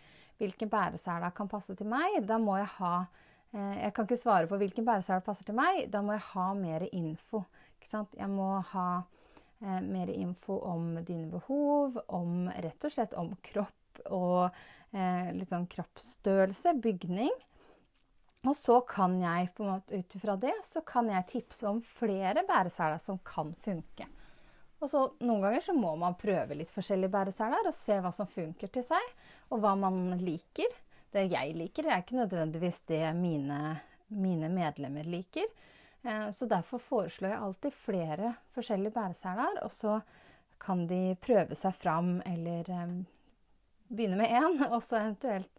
hvilken 0.41 0.71
bæresela 0.71 1.29
kan 1.35 1.49
passe 1.49 1.75
til 1.77 1.87
meg, 1.89 2.17
da 2.25 2.39
må 2.41 2.57
jeg 2.57 2.71
ha 2.79 2.95
eh, 3.53 3.75
Jeg 3.83 3.93
kan 3.93 4.07
ikke 4.07 4.17
svare 4.19 4.49
på 4.49 4.57
hvilken 4.59 4.87
bæresel 4.87 5.21
passer 5.25 5.45
til 5.45 5.57
meg, 5.57 5.85
da 5.93 6.01
må 6.01 6.17
jeg 6.17 6.25
ha 6.31 6.47
mer 6.57 6.87
info. 6.91 7.43
Jeg 7.93 8.29
må 8.33 8.49
ha 8.73 8.87
eh, 9.65 9.81
mer 9.81 10.11
info 10.13 10.59
om 10.69 10.93
dine 11.01 11.27
behov, 11.33 11.99
om 12.07 12.47
rett 12.53 12.87
og 12.87 12.93
slett 12.93 13.17
om 13.17 13.33
kropp 13.49 14.05
og 14.13 14.45
eh, 14.93 15.33
litt 15.35 15.49
sånn 15.51 15.67
kroppsstørrelse, 15.71 16.77
bygning. 16.83 17.33
Og 18.45 18.53
så 18.57 18.77
kan 18.85 19.17
jeg 19.21 19.49
på 19.57 19.65
en 19.65 19.71
måte 19.73 19.97
ut 19.97 20.15
ifra 20.17 20.35
det 20.37 20.53
så 20.67 20.83
kan 20.85 21.09
jeg 21.09 21.29
tipse 21.31 21.65
om 21.65 21.81
flere 21.97 22.45
bæreseler 22.45 23.01
som 23.01 23.17
kan 23.25 23.55
funke. 23.65 24.05
Og 24.83 24.91
så 24.91 25.01
Noen 25.25 25.41
ganger 25.41 25.63
så 25.65 25.73
må 25.73 25.95
man 25.97 26.17
prøve 26.19 26.57
litt 26.57 26.69
forskjellige 26.73 27.13
bæreseler 27.13 27.65
og 27.65 27.73
se 27.73 27.97
hva 28.03 28.11
som 28.13 28.29
funker 28.29 28.69
til 28.69 28.85
seg, 28.85 29.13
og 29.49 29.63
hva 29.63 29.73
man 29.79 30.19
liker. 30.21 30.69
Det 31.15 31.25
jeg 31.31 31.55
liker, 31.57 31.87
er 31.87 32.03
ikke 32.03 32.19
nødvendigvis 32.19 32.81
det 32.91 33.05
mine, 33.17 33.79
mine 34.13 34.51
medlemmer 34.51 35.07
liker. 35.07 35.47
Eh, 36.05 36.31
så 36.31 36.45
derfor 36.45 36.81
foreslår 36.83 37.31
jeg 37.31 37.41
alltid 37.41 37.77
flere 37.85 38.33
forskjellige 38.53 38.93
bæreseler, 38.93 39.59
og 39.65 39.73
så 39.73 39.99
kan 40.61 40.85
de 40.89 41.17
prøve 41.21 41.57
seg 41.57 41.73
fram 41.75 42.19
eller 42.25 42.69
eh, 42.71 42.95
begynne 43.89 44.19
med 44.19 44.33
én, 44.37 44.59
og 44.73 44.81
så 44.85 45.01
eventuelt 45.01 45.51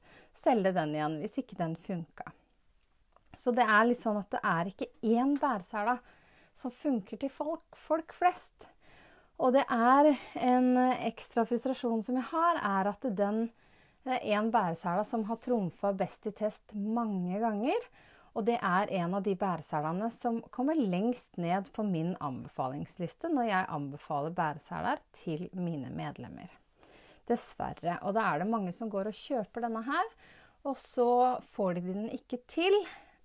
selge 0.43 0.75
den 0.77 0.95
igjen 0.95 1.19
hvis 1.23 1.41
ikke 1.43 1.59
den 1.59 1.75
funka. 1.81 2.31
Så 3.37 3.53
det 3.53 3.67
er 3.69 3.85
litt 3.85 4.01
sånn 4.01 4.23
at 4.23 4.31
det 4.33 4.41
er 4.49 4.71
ikke 4.71 4.93
én 5.05 5.35
bæresele 5.41 5.99
som 6.57 6.73
funker 6.73 7.21
til 7.21 7.33
folk, 7.33 7.77
folk 7.77 8.15
flest. 8.17 8.71
Og 9.37 9.53
det 9.53 9.67
er 9.69 10.15
en 10.41 10.71
ekstra 11.05 11.45
frustrasjon 11.45 12.01
som 12.07 12.17
jeg 12.17 12.31
har, 12.31 12.63
er 12.65 12.89
at 12.95 13.05
den 13.19 13.49
det 14.07 14.21
er 14.21 14.37
en 14.39 14.53
bæresele 14.55 15.03
som 15.05 15.25
har 15.27 15.41
trumfa 15.43 15.91
best 15.99 16.29
i 16.31 16.33
test 16.39 16.71
mange 16.73 17.41
ganger. 17.43 17.89
Og 18.37 18.45
det 18.45 18.59
er 18.61 18.91
en 18.99 19.15
av 19.17 19.25
de 19.25 19.33
bæreselene 19.39 20.11
som 20.13 20.43
kommer 20.53 20.77
lengst 20.77 21.39
ned 21.41 21.71
på 21.73 21.85
min 21.89 22.13
anbefalingsliste 22.21 23.31
når 23.33 23.49
jeg 23.49 23.69
anbefaler 23.79 24.35
bæreseler 24.37 25.01
til 25.23 25.47
mine 25.57 25.89
medlemmer. 25.97 26.53
Dessverre. 27.27 27.97
Og 28.05 28.13
da 28.15 28.27
er 28.29 28.43
det 28.43 28.51
mange 28.51 28.75
som 28.77 28.93
går 28.93 29.09
og 29.09 29.17
kjøper 29.17 29.65
denne 29.65 29.81
her, 29.89 30.13
og 30.69 30.77
så 30.77 31.09
får 31.55 31.79
de 31.79 31.87
den 31.89 32.11
ikke 32.13 32.43
til. 32.51 32.77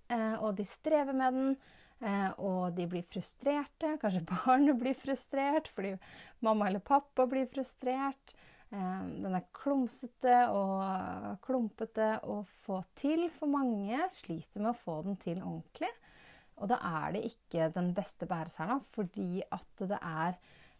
Eh, 0.08 0.34
og 0.40 0.56
de 0.56 0.64
strever 0.68 1.12
med 1.16 1.36
den, 1.36 1.52
eh, 2.00 2.30
og 2.40 2.72
de 2.78 2.88
blir 2.88 3.04
frustrerte. 3.12 3.98
Kanskje 4.00 4.24
barnet 4.32 4.80
blir 4.80 4.96
frustrert 4.96 5.68
fordi 5.76 5.92
mamma 6.40 6.70
eller 6.70 6.80
pappa 6.80 7.28
blir 7.28 7.50
frustrert. 7.52 8.34
Eh, 8.72 9.04
den 9.20 9.36
er 9.36 9.50
klumsete 9.52 10.36
og 10.54 11.42
klumpete 11.44 12.14
å 12.24 12.40
få 12.64 12.80
til 12.98 13.26
for 13.34 13.52
mange. 13.52 14.00
Sliter 14.16 14.62
med 14.62 14.72
å 14.72 14.78
få 14.78 15.02
den 15.06 15.18
til 15.20 15.42
ordentlig. 15.42 15.90
Og 16.62 16.70
da 16.70 16.78
er 17.02 17.14
det 17.16 17.26
ikke 17.26 17.70
den 17.74 17.92
beste 17.96 18.28
bæresela, 18.28 18.78
fordi 18.94 19.42
at 19.52 19.84
det 19.88 19.98
er, 19.98 20.36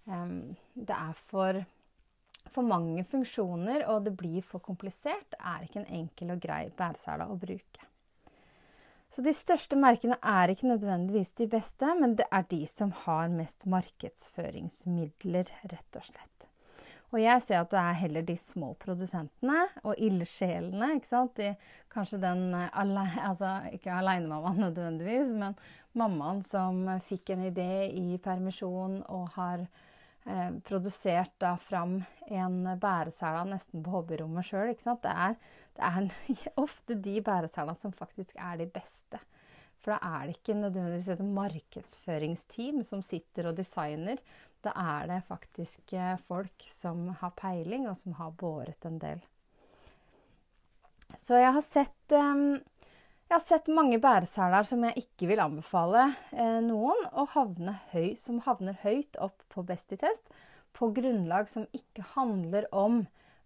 um, 0.06 0.52
det 0.74 0.94
er 0.94 1.22
for, 1.30 1.58
for, 2.46 2.62
mange 2.62 3.02
funksjoner, 3.08 3.86
og 3.90 4.04
det 4.06 4.12
blir 4.16 4.44
for 4.46 4.62
komplisert. 4.62 5.26
Det 5.32 5.40
er 5.40 5.64
ikke 5.64 5.80
en 5.82 6.02
enkel 6.02 6.36
og 6.36 6.44
grei 6.44 6.66
bæresele 6.76 7.26
å 7.26 7.40
bruke. 7.40 7.88
Så 9.12 9.24
de 9.24 9.34
største 9.36 9.76
merkene 9.76 10.16
er 10.24 10.52
ikke 10.52 10.70
nødvendigvis 10.70 11.34
de 11.40 11.48
beste, 11.50 11.90
men 11.98 12.14
det 12.16 12.28
er 12.32 12.46
de 12.48 12.62
som 12.70 12.94
har 13.02 13.32
mest 13.32 13.66
markedsføringsmidler, 13.68 15.50
rett 15.68 15.98
og 15.98 16.06
slett. 16.06 16.51
Og 17.12 17.20
jeg 17.20 17.42
ser 17.44 17.60
at 17.60 17.70
det 17.72 17.80
er 17.80 17.98
heller 18.00 18.24
de 18.24 18.34
små 18.40 18.72
produsentene 18.80 19.66
og 19.84 19.98
ildsjelene. 20.00 20.94
ikke 20.96 21.10
sant? 21.10 21.36
De, 21.36 21.52
kanskje 21.92 22.20
den 22.22 22.54
altså 23.28 23.58
Ikke 23.72 23.92
alenemammaen 23.92 24.62
nødvendigvis, 24.64 25.34
men 25.36 25.56
mammaen 25.98 26.40
som 26.48 26.86
fikk 27.08 27.34
en 27.34 27.46
idé 27.50 27.90
i 27.92 28.16
permisjon 28.22 29.02
og 29.12 29.26
har 29.36 29.66
eh, 30.24 30.56
produsert 30.64 31.34
da 31.42 31.52
fram 31.60 31.98
en 32.32 32.62
bæresela 32.80 33.44
nesten 33.50 33.84
på 33.84 33.98
hobbyrommet 33.98 34.48
sjøl. 34.48 34.72
Det, 34.72 35.12
er, 35.12 35.36
det 35.76 35.92
er 35.92 36.48
ofte 36.64 36.96
de 36.96 37.20
bæresela 37.20 37.76
som 37.82 37.92
faktisk 37.92 38.32
er 38.40 38.56
de 38.62 38.70
beste. 38.72 39.20
For 39.82 39.92
da 39.92 40.14
er 40.14 40.28
det 40.28 40.38
ikke 40.38 40.54
nødvendigvis 40.54 41.10
et 41.10 41.24
markedsføringsteam 41.26 42.82
som 42.86 43.02
sitter 43.02 43.50
og 43.50 43.56
designer. 43.58 44.20
Da 44.62 44.72
er 44.78 45.08
det 45.10 45.22
faktisk 45.28 45.94
eh, 45.98 46.14
folk 46.28 46.66
som 46.70 47.08
har 47.20 47.32
peiling, 47.38 47.88
og 47.90 47.96
som 47.98 48.14
har 48.18 48.34
båret 48.38 48.86
en 48.86 49.00
del. 49.02 49.22
Så 51.18 51.40
jeg 51.40 51.52
har 51.52 51.64
sett, 51.66 52.14
um, 52.14 52.54
jeg 53.26 53.34
har 53.34 53.42
sett 53.44 53.68
mange 53.74 53.98
bæreseler 54.00 54.64
som 54.68 54.84
jeg 54.86 55.04
ikke 55.04 55.28
vil 55.32 55.42
anbefale 55.44 56.06
eh, 56.30 56.60
noen, 56.64 57.04
og 57.12 57.34
havne 57.34 57.76
høy, 57.92 58.14
som 58.20 58.40
havner 58.46 58.78
høyt 58.84 59.18
opp 59.20 59.44
på 59.52 59.66
Best 59.66 59.92
i 59.92 60.00
test 60.00 60.32
på 60.76 60.88
grunnlag 60.96 61.50
som 61.52 61.66
ikke 61.76 62.04
handler 62.14 62.68
om 62.72 63.02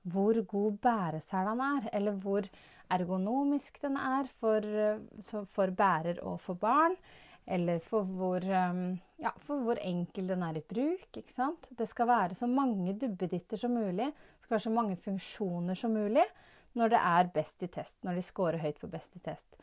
hvor 0.06 0.38
god 0.46 0.78
bæreselen 0.85 1.62
er, 1.64 1.88
eller 1.96 2.14
hvor 2.23 2.46
ergonomisk 2.94 3.80
den 3.82 3.96
er 3.99 4.28
for, 4.40 4.62
eh, 4.62 5.46
for 5.56 5.70
bærer 5.70 6.20
og 6.23 6.40
for 6.40 6.54
barn. 6.54 6.94
Eller 7.46 7.78
for 7.78 8.02
hvor, 8.18 8.42
um, 8.42 8.98
ja, 9.22 9.30
for 9.38 9.62
hvor, 9.62 9.78
enkel 9.78 10.32
den 10.32 10.42
er 10.42 10.58
i 10.58 10.64
bruk. 10.66 11.06
Det 11.14 11.88
skal 11.88 12.08
være 12.10 12.34
så 12.34 12.48
mange 12.50 12.96
duppeditter 12.98 13.60
som 13.60 13.76
mulig. 13.78 14.10
Det 14.10 14.42
skal 14.46 14.56
være 14.56 14.66
så 14.66 14.74
mange 14.74 14.96
funksjoner 14.96 15.78
som 15.78 15.94
mulig 15.94 16.26
når 16.76 16.92
det 16.92 16.98
er 17.00 17.30
best 17.32 17.62
i 17.62 17.70
test. 17.72 17.96
Når 18.04 18.18
de 18.18 18.26
scorer 18.26 18.60
høyt 18.60 18.80
på 18.82 18.90
best 18.90 19.14
i 19.16 19.22
test. 19.24 19.56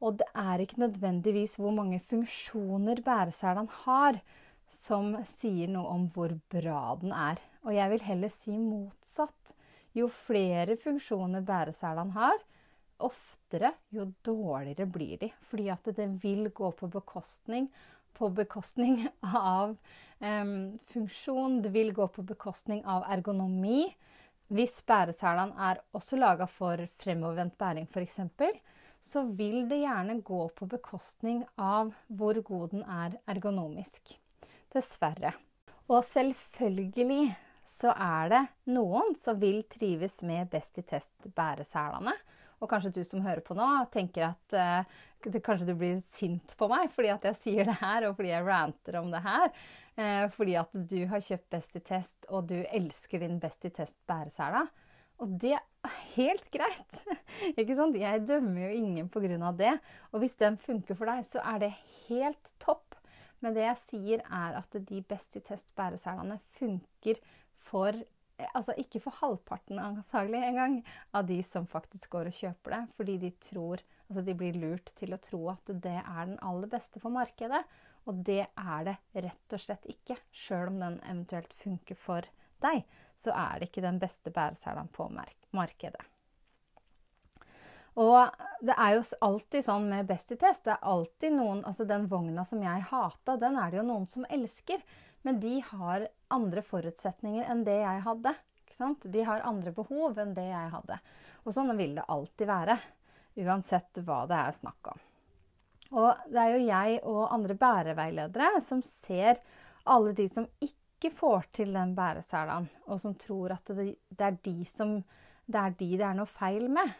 Og 0.00 0.18
det 0.18 0.26
er 0.34 0.62
ikke 0.62 0.82
nødvendigvis 0.82 1.56
hvor 1.58 1.72
mange 1.74 1.98
funksjoner 2.00 3.00
bæreselen 3.06 3.70
har, 3.84 4.20
som 4.68 5.14
sier 5.38 5.70
noe 5.72 5.88
om 5.94 6.04
hvor 6.14 6.34
bra 6.52 6.82
den 7.00 7.14
er. 7.14 7.40
Og 7.64 7.74
jeg 7.74 7.90
vil 7.94 8.04
heller 8.06 8.34
si 8.34 8.54
motsatt. 8.58 9.54
Jo 9.96 10.10
flere 10.12 10.76
funksjoner 10.78 11.42
bæreselen 11.42 12.12
har, 12.14 12.36
oftere, 13.04 13.72
jo 13.94 14.08
dårligere 14.24 14.86
blir 14.86 15.16
de. 15.20 15.30
Fordi 15.50 15.68
at 15.72 15.90
det 15.96 16.08
vil 16.22 16.48
gå 16.54 16.70
på 16.76 16.88
bekostning, 16.92 17.68
på 18.18 18.30
bekostning 18.34 19.06
av 19.22 19.76
um, 20.18 20.78
funksjon. 20.92 21.60
Det 21.62 21.72
vil 21.74 21.92
gå 21.96 22.08
på 22.14 22.24
bekostning 22.26 22.84
av 22.84 23.06
ergonomi. 23.08 23.86
Hvis 24.48 24.80
bæreselene 24.88 25.70
er 25.70 25.82
også 25.96 26.16
laga 26.16 26.48
for 26.48 26.80
fremovervendt 27.02 27.58
bæring 27.60 27.88
f.eks., 27.92 28.20
så 29.00 29.22
vil 29.38 29.68
det 29.70 29.82
gjerne 29.84 30.18
gå 30.26 30.40
på 30.56 30.66
bekostning 30.66 31.44
av 31.54 31.92
hvor 32.08 32.40
god 32.42 32.72
den 32.72 32.82
er 32.82 33.14
ergonomisk. 33.30 34.16
Dessverre. 34.74 35.36
Og 35.88 36.02
selvfølgelig 36.04 37.36
så 37.68 37.92
er 37.92 38.32
det 38.32 38.42
noen 38.74 39.14
som 39.16 39.38
vil 39.40 39.62
trives 39.70 40.18
med 40.26 40.48
Best 40.52 40.80
i 40.80 40.84
test-bæreselene. 40.88 42.14
Og 42.58 42.70
kanskje 42.70 42.94
du 42.96 43.02
som 43.06 43.22
hører 43.22 43.42
på 43.44 43.56
nå, 43.58 43.66
tenker 43.94 44.30
at 44.32 44.56
uh, 44.58 45.38
kanskje 45.38 45.68
du 45.68 45.74
blir 45.78 46.00
sint 46.16 46.54
på 46.58 46.68
meg 46.70 46.90
fordi 46.94 47.12
at 47.14 47.28
jeg 47.30 47.40
sier 47.42 47.68
det 47.68 47.78
her, 47.80 48.08
og 48.08 48.16
fordi 48.18 48.32
jeg 48.32 48.46
ranter 48.46 48.98
om 49.00 49.12
det 49.14 49.22
her. 49.24 49.52
Uh, 49.98 50.26
fordi 50.34 50.58
at 50.58 50.74
du 50.90 50.98
har 51.10 51.24
kjøpt 51.24 51.48
Best 51.54 51.78
i 51.78 51.84
test, 51.86 52.28
og 52.28 52.50
du 52.50 52.58
elsker 52.62 53.22
din 53.22 53.38
Best 53.42 53.66
i 53.68 53.72
test 53.74 53.98
bæresela. 54.10 54.66
Og 55.18 55.32
det 55.42 55.56
er 55.56 55.94
helt 56.14 56.46
greit. 56.54 57.00
ikke 57.58 57.74
sant? 57.78 57.98
Jeg 57.98 58.26
dømmer 58.28 58.68
jo 58.68 58.82
ingen 58.82 59.08
pga. 59.10 59.50
det. 59.58 59.78
Og 60.12 60.22
hvis 60.22 60.38
den 60.38 60.58
funker 60.58 60.94
for 60.94 61.10
deg, 61.10 61.26
så 61.26 61.42
er 61.42 61.58
det 61.64 61.72
helt 62.06 62.54
topp. 62.62 62.94
Men 63.42 63.54
det 63.54 63.66
jeg 63.66 63.82
sier, 63.86 64.22
er 64.26 64.58
at 64.58 64.78
de 64.88 65.02
Best 65.02 65.36
i 65.38 65.42
test 65.42 65.68
bæreselene 65.78 66.38
funker 66.58 67.18
for 67.68 67.98
altså 68.54 68.74
ikke 68.78 69.00
for 69.02 69.18
halvparten 69.18 69.80
antagelig 69.82 70.40
engang 70.46 70.80
av 71.16 71.26
de 71.26 71.38
som 71.46 71.66
faktisk 71.66 72.10
går 72.14 72.30
og 72.30 72.38
kjøper 72.38 72.76
det, 72.76 72.82
fordi 72.98 73.20
de 73.26 73.32
tror 73.50 73.84
Altså 74.08 74.22
de 74.24 74.32
blir 74.40 74.56
lurt 74.56 74.88
til 74.96 75.12
å 75.12 75.18
tro 75.20 75.38
at 75.52 75.68
det 75.68 75.98
er 76.00 76.22
den 76.30 76.38
aller 76.40 76.70
beste 76.72 76.96
for 76.96 77.12
markedet. 77.12 77.60
Og 78.08 78.22
det 78.24 78.46
er 78.46 78.86
det 78.86 78.94
rett 79.12 79.52
og 79.52 79.60
slett 79.60 79.84
ikke. 79.84 80.16
Sjøl 80.32 80.70
om 80.70 80.78
den 80.80 80.96
eventuelt 81.02 81.52
funker 81.60 81.98
for 82.00 82.24
deg, 82.64 82.86
så 83.12 83.34
er 83.36 83.60
det 83.60 83.68
ikke 83.68 83.84
den 83.84 84.00
beste 84.00 84.32
bæreselen 84.32 84.88
på 84.96 85.10
markedet. 85.52 86.00
Og 87.98 88.32
det 88.62 88.76
er 88.78 88.94
jo 88.94 89.04
alltid 89.26 89.66
sånn 89.66 89.88
med 89.90 90.08
Best 90.08 90.32
i 90.32 90.38
test. 90.38 90.64
Det 90.64 90.76
er 90.76 90.86
alltid 90.86 91.34
noen 91.34 91.64
Altså 91.66 91.84
den 91.88 92.06
vogna 92.10 92.44
som 92.46 92.62
jeg 92.62 92.84
hata, 92.92 93.36
den 93.36 93.58
er 93.58 93.72
det 93.72 93.80
jo 93.80 93.88
noen 93.90 94.06
som 94.08 94.26
elsker. 94.30 94.84
Men 95.26 95.40
de 95.42 95.58
har 95.72 96.06
andre 96.34 96.62
forutsetninger 96.64 97.48
enn 97.50 97.64
det 97.66 97.80
jeg 97.80 98.04
hadde. 98.04 98.34
De 99.02 99.24
har 99.26 99.42
andre 99.46 99.72
behov 99.74 100.18
enn 100.22 100.36
det 100.36 100.46
jeg 100.50 100.70
hadde. 100.70 100.98
Og 101.44 101.54
sånn 101.54 101.74
vil 101.78 101.96
det 101.98 102.06
alltid 102.06 102.50
være. 102.50 102.78
Uansett 103.38 104.00
hva 104.06 104.24
det 104.30 104.38
er 104.38 104.56
snakk 104.56 104.92
om. 104.92 105.04
Og 105.98 106.28
det 106.28 106.42
er 106.42 106.52
jo 106.52 106.66
jeg 106.66 106.98
og 107.08 107.32
andre 107.32 107.56
bæreveiledere 107.58 108.60
som 108.64 108.82
ser 108.84 109.40
alle 109.88 110.12
de 110.12 110.28
som 110.30 110.46
ikke 110.60 111.10
får 111.14 111.48
til 111.56 111.72
den 111.72 111.94
bæreselaen, 111.96 112.66
og 112.90 113.00
som 113.00 113.14
tror 113.16 113.54
at 113.54 113.70
det, 113.72 113.94
det, 114.10 114.24
er 114.26 114.40
de 114.44 114.56
som, 114.68 114.98
det 115.46 115.60
er 115.62 115.76
de 115.78 115.90
det 115.96 116.06
er 116.10 116.18
noe 116.18 116.28
feil 116.28 116.68
med. 116.72 116.92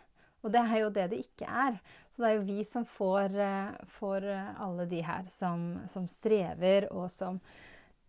Og 0.47 0.53
det 0.55 0.63
er 0.63 0.77
jo 0.79 0.91
det 0.95 1.09
det 1.13 1.19
ikke 1.25 1.49
er. 1.51 1.81
Så 2.15 2.23
det 2.23 2.29
er 2.29 2.37
jo 2.37 2.47
vi 2.47 2.63
som 2.71 2.85
får, 2.87 3.35
eh, 3.43 3.89
får 3.99 4.29
eh, 4.31 4.53
alle 4.63 4.87
de 4.89 5.01
her 5.03 5.27
som, 5.35 5.67
som 5.91 6.07
strever, 6.09 6.87
og 6.95 7.11
som 7.11 7.41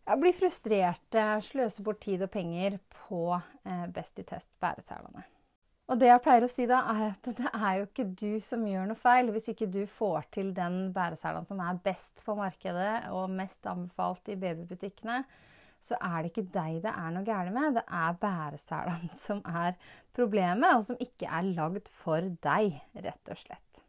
ja, 0.09 0.17
blir 0.17 0.33
frustrerte, 0.33 1.25
sløser 1.45 1.85
bort 1.85 2.01
tid 2.03 2.23
og 2.25 2.31
penger 2.33 2.79
på 3.05 3.35
eh, 3.37 3.85
Best 3.93 4.17
i 4.19 4.25
test 4.25 4.49
bæreselene. 4.61 5.25
Og 5.89 5.97
det 5.97 6.09
jeg 6.09 6.21
pleier 6.21 6.45
å 6.45 6.49
si 6.51 6.65
da, 6.69 6.83
er 6.91 7.05
at 7.15 7.29
det 7.37 7.49
er 7.49 7.77
jo 7.79 7.85
ikke 7.87 8.07
du 8.17 8.33
som 8.45 8.65
gjør 8.67 8.89
noe 8.89 8.99
feil 8.99 9.31
hvis 9.33 9.49
ikke 9.53 9.69
du 9.73 9.83
får 9.89 10.27
til 10.35 10.51
den 10.57 10.91
bæreselen 10.93 11.47
som 11.49 11.61
er 11.65 11.79
best 11.85 12.21
på 12.25 12.35
markedet 12.37 13.07
og 13.13 13.31
mest 13.33 13.65
anbefalt 13.69 14.29
i 14.29 14.37
babybutikkene 14.37 15.23
så 15.87 15.97
er 16.01 16.21
det 16.21 16.31
ikke 16.31 16.49
deg 16.53 16.81
det 16.83 16.91
er 16.91 17.13
noe 17.13 17.25
gærent 17.27 17.55
med. 17.55 17.77
Det 17.77 17.85
er 18.01 18.17
bæreselene 18.21 19.19
som 19.25 19.41
er 19.45 19.77
problemet, 20.15 20.75
og 20.75 20.83
som 20.89 20.99
ikke 21.01 21.29
er 21.29 21.53
lagd 21.53 21.89
for 22.01 22.25
deg, 22.43 22.81
rett 23.05 23.31
og 23.33 23.39
slett. 23.39 23.85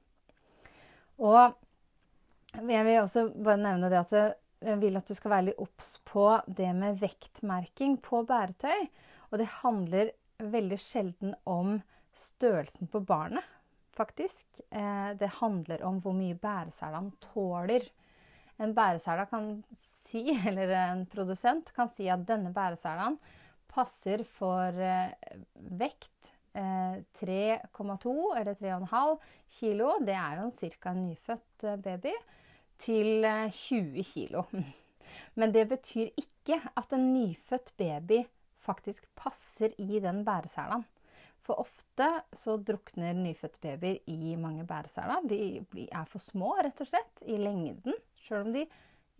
Og 1.21 2.62
jeg 2.67 2.87
vil 2.87 3.03
også 3.03 3.29
bare 3.37 3.61
nevne 3.61 3.91
det 3.93 4.00
at 4.00 4.15
jeg 4.15 4.31
vil 4.61 4.99
at 4.99 5.09
du 5.09 5.17
skal 5.17 5.35
være 5.35 5.47
litt 5.49 5.62
obs 5.62 5.95
på 6.09 6.26
det 6.47 6.71
med 6.76 7.00
vektmerking 7.00 7.97
på 8.05 8.23
bæretøy. 8.29 8.88
Og 9.31 9.40
det 9.40 9.49
handler 9.61 10.12
veldig 10.40 10.79
sjelden 10.81 11.35
om 11.49 11.79
størrelsen 12.17 12.90
på 12.90 13.02
barnet, 13.07 13.45
faktisk. 13.97 14.47
Eh, 14.71 15.12
det 15.21 15.37
handler 15.40 15.85
om 15.87 16.00
hvor 16.02 16.17
mye 16.17 16.38
bæreselene 16.38 17.14
tåler. 17.31 17.87
En 18.61 18.75
bæresela 18.76 19.26
kan 19.31 19.52
si, 20.09 20.26
eller 20.49 20.75
en 20.76 21.07
produsent 21.11 21.73
kan 21.76 21.90
si 21.93 22.09
at 22.12 22.26
denne 22.29 22.52
bæreselen 22.55 23.19
passer 23.71 24.25
for 24.37 24.75
eh, 24.83 25.14
vekt 25.81 26.33
eh, 26.59 27.00
3,2 27.21 28.14
eller 28.40 28.59
3,5 28.59 29.17
kilo. 29.61 29.95
Det 30.05 30.17
er 30.17 30.43
jo 30.43 30.50
ca. 30.59 30.93
en 30.93 31.07
nyfødt 31.07 31.64
eh, 31.64 31.81
baby. 31.85 32.14
Til 32.81 33.25
20 33.25 33.99
eh, 33.99 34.05
kilo. 34.13 34.45
Men 35.39 35.55
det 35.55 35.69
betyr 35.69 36.11
ikke 36.19 36.61
at 36.77 36.93
en 36.97 37.13
nyfødt 37.15 37.73
baby 37.79 38.23
faktisk 38.61 39.07
passer 39.17 39.75
i 39.79 40.01
den 40.01 40.25
bæreselen. 40.25 40.85
For 41.45 41.61
ofte 41.63 42.07
så 42.37 42.57
drukner 42.61 43.17
nyfødte 43.17 43.59
babyer 43.63 43.99
i 44.07 44.37
mange 44.37 44.67
bæreseler. 44.67 45.25
De 45.29 45.89
er 45.91 46.05
for 46.09 46.23
små, 46.23 46.53
rett 46.61 46.81
og 46.85 46.91
slett, 46.91 47.23
i 47.27 47.39
lengden. 47.41 47.97
Sjøl 48.21 48.45
om 48.47 48.53
de 48.55 48.67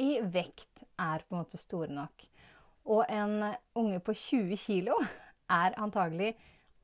i 0.00 0.12
vekt 0.23 0.85
er 1.00 1.25
på 1.25 1.35
en 1.35 1.40
måte 1.40 1.61
store 1.61 1.90
nok. 1.93 2.26
Og 2.90 3.05
en 3.09 3.52
unge 3.76 4.01
på 4.05 4.14
20 4.16 4.57
kg 4.61 4.92
er 5.51 5.77
antagelig 5.81 6.35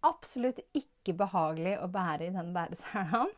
absolutt 0.06 0.60
ikke 0.76 1.14
behagelig 1.16 1.76
å 1.82 1.88
bære 1.90 2.28
i 2.28 2.34
den 2.34 2.52
bæreselen 2.56 3.32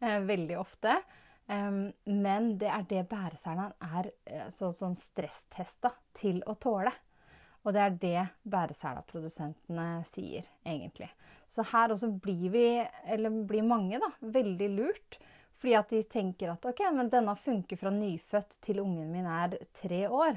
eh, 0.00 0.20
veldig 0.26 0.58
ofte. 0.60 0.98
Um, 1.46 1.92
men 2.08 2.54
det 2.60 2.70
er 2.72 2.86
det 2.88 3.02
bæreselen 3.10 3.74
er 3.84 4.08
eh, 4.24 4.46
så, 4.56 4.70
sånn 4.72 4.96
stresstesta 4.96 5.92
til 6.16 6.40
å 6.48 6.56
tåle. 6.56 6.92
Og 7.64 7.72
det 7.76 7.82
er 7.82 7.98
det 8.00 8.22
bæreselaprodusentene 8.52 10.04
sier, 10.12 10.48
egentlig. 10.64 11.08
Så 11.48 11.64
her 11.70 11.92
også 11.94 12.10
blir 12.20 12.48
vi, 12.52 12.66
eller 13.12 13.44
blir 13.48 13.64
mange, 13.64 14.00
da, 14.00 14.10
veldig 14.20 14.70
lurt 14.74 15.20
fordi 15.64 15.76
at 15.78 15.92
de 15.94 16.02
tenker 16.12 16.50
at 16.52 16.66
ok, 16.68 16.80
men 16.92 17.08
denne 17.08 17.32
funker 17.40 17.78
fra 17.80 17.88
nyfødt 17.88 18.50
til 18.66 18.82
ungen 18.82 19.06
min 19.14 19.24
er 19.24 19.54
tre 19.72 20.02
år. 20.12 20.36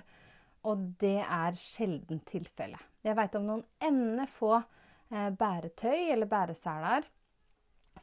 Og 0.63 0.85
det 1.01 1.19
er 1.19 1.57
sjelden 1.59 2.21
tilfelle. 2.29 2.79
Jeg 3.03 3.17
veit 3.17 3.35
om 3.35 3.43
noen 3.43 3.65
ende 3.83 4.23
få 4.31 4.53
eh, 4.55 5.27
bæretøy 5.35 6.13
eller 6.13 6.31
bæreseler 6.31 7.09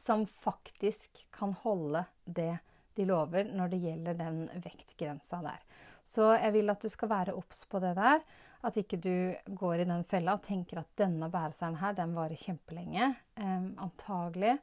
som 0.05 0.27
faktisk 0.27 1.25
kan 1.33 1.55
holde 1.65 2.05
det 2.25 2.59
de 2.97 3.07
lover 3.09 3.49
når 3.51 3.73
det 3.73 3.83
gjelder 3.85 4.19
den 4.19 4.41
vektgrensa 4.65 5.41
der. 5.45 5.63
Så 6.05 6.35
jeg 6.37 6.53
vil 6.55 6.73
at 6.73 6.83
du 6.85 6.91
skal 6.93 7.11
være 7.11 7.37
obs 7.37 7.65
på 7.71 7.81
det 7.83 7.95
der. 7.97 8.21
At 8.65 8.77
ikke 8.81 8.97
du 8.97 9.35
går 9.61 9.83
i 9.83 9.89
den 9.89 10.05
fella 10.09 10.37
og 10.37 10.45
tenker 10.45 10.81
at 10.81 10.93
denne 10.97 11.29
bæreseieren 11.33 11.81
her, 11.81 11.97
den 11.97 12.15
varer 12.17 12.39
kjempelenge. 12.41 13.11
Um, 13.37 13.75
antagelig 13.85 14.57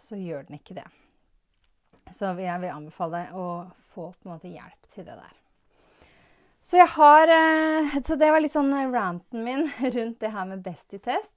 så 0.00 0.16
gjør 0.20 0.48
den 0.48 0.58
ikke 0.60 0.76
det. 0.80 0.88
Så 2.12 2.34
jeg 2.40 2.60
vil 2.62 2.74
anbefale 2.74 3.26
å 3.36 3.46
få 3.94 4.10
på 4.12 4.28
en 4.28 4.34
måte 4.34 4.50
hjelp 4.50 4.90
til 4.94 5.06
det 5.06 5.16
der. 5.16 5.36
Så 6.60 6.76
jeg 6.76 6.90
har 6.92 7.32
eh, 7.32 8.00
Så 8.04 8.16
det 8.20 8.30
var 8.30 8.42
litt 8.42 8.52
sånn 8.52 8.72
ranten 8.92 9.44
min 9.44 9.68
rundt 9.96 10.20
det 10.20 10.32
her 10.34 10.48
med 10.48 10.64
Best 10.64 10.92
i 10.96 11.00
test 11.00 11.36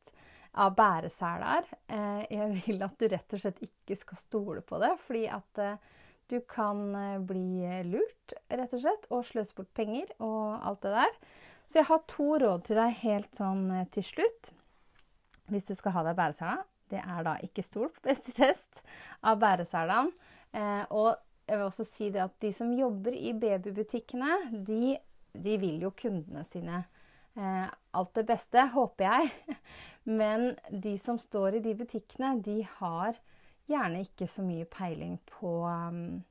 av 0.54 0.76
bæreseler. 0.78 1.66
Eh, 1.88 2.24
jeg 2.30 2.64
vil 2.66 2.84
at 2.86 3.00
du 3.00 3.08
rett 3.10 3.36
og 3.36 3.42
slett 3.42 3.64
ikke 3.66 3.98
skal 3.98 4.20
stole 4.20 4.62
på 4.66 4.78
det, 4.84 4.92
fordi 5.08 5.24
at 5.34 5.62
eh, 5.64 5.93
du 6.32 6.40
kan 6.50 6.82
bli 7.28 7.64
lurt, 7.88 8.36
rett 8.52 8.76
og 8.76 8.84
slett, 8.84 9.08
og 9.12 9.26
sløse 9.28 9.56
bort 9.58 9.72
penger 9.76 10.12
og 10.20 10.64
alt 10.64 10.86
det 10.86 10.94
der. 10.96 11.18
Så 11.66 11.80
jeg 11.80 11.90
har 11.90 12.04
to 12.12 12.28
råd 12.44 12.66
til 12.68 12.80
deg 12.80 13.00
helt 13.04 13.40
sånn 13.40 13.66
til 13.94 14.06
slutt. 14.06 14.54
Hvis 15.52 15.68
du 15.68 15.74
skal 15.76 15.96
ha 15.98 16.06
deg 16.08 16.18
bæresela. 16.18 16.62
Det 16.92 17.02
er 17.02 17.24
da 17.26 17.38
ikke 17.42 17.64
stol 17.66 17.90
på 17.94 18.04
beste 18.06 18.34
test 18.38 18.84
av 19.26 19.40
bæreselaen. 19.42 20.12
Eh, 20.54 20.84
og 20.94 21.16
jeg 21.48 21.58
vil 21.58 21.66
også 21.66 21.86
si 21.88 22.10
det 22.14 22.22
at 22.24 22.36
de 22.44 22.52
som 22.56 22.74
jobber 22.76 23.16
i 23.16 23.34
babybutikkene, 23.36 24.36
de, 24.68 24.98
de 25.34 25.56
vil 25.60 25.82
jo 25.84 25.94
kundene 25.98 26.44
sine 26.48 26.84
eh, 27.36 27.68
alt 27.68 28.14
det 28.20 28.26
beste, 28.30 28.68
håper 28.76 29.08
jeg. 29.10 29.58
Men 30.20 30.54
de 30.70 30.98
som 31.02 31.20
står 31.20 31.58
i 31.58 31.64
de 31.66 31.76
butikkene, 31.80 32.36
de 32.46 32.62
har 32.78 33.18
gjerne 33.70 34.04
ikke 34.04 34.28
så 34.30 34.44
mye 34.46 34.66
peiling 34.70 35.18
på, 35.30 35.54
um, 35.68 36.24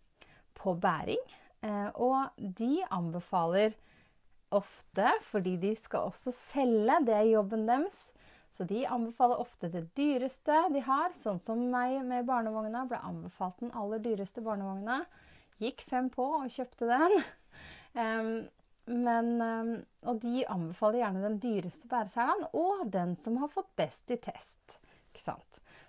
på 0.58 0.74
bæring. 0.80 1.22
Eh, 1.62 1.90
og 1.94 2.32
de 2.58 2.82
anbefaler 2.90 3.76
ofte, 4.52 5.12
fordi 5.30 5.56
de 5.56 5.74
skal 5.78 6.10
også 6.10 6.34
selge, 6.50 6.98
det 7.06 7.14
er 7.16 7.30
jobben 7.30 7.68
deres, 7.68 7.98
så 8.52 8.66
de 8.68 8.82
anbefaler 8.88 9.40
ofte 9.40 9.70
det 9.72 9.86
dyreste 9.96 10.56
de 10.74 10.82
har. 10.84 11.14
Sånn 11.16 11.40
som 11.40 11.62
meg 11.72 12.02
med 12.04 12.26
barnevogna. 12.28 12.84
Ble 12.90 12.98
anbefalt 13.00 13.62
den 13.62 13.72
aller 13.78 14.02
dyreste 14.04 14.44
barnevogna. 14.44 15.02
Gikk 15.62 15.86
fem 15.88 16.10
på 16.12 16.26
og 16.42 16.52
kjøpte 16.52 16.90
den. 16.90 17.14
men, 19.06 19.30
um, 19.40 19.72
og 20.04 20.20
de 20.20 20.44
anbefaler 20.52 21.00
gjerne 21.00 21.24
den 21.24 21.40
dyreste 21.40 21.88
bæreselen 21.88 22.44
og 22.52 22.84
den 22.92 23.16
som 23.24 23.40
har 23.40 23.52
fått 23.54 23.72
best 23.78 24.12
i 24.12 24.20
test. 24.20 24.61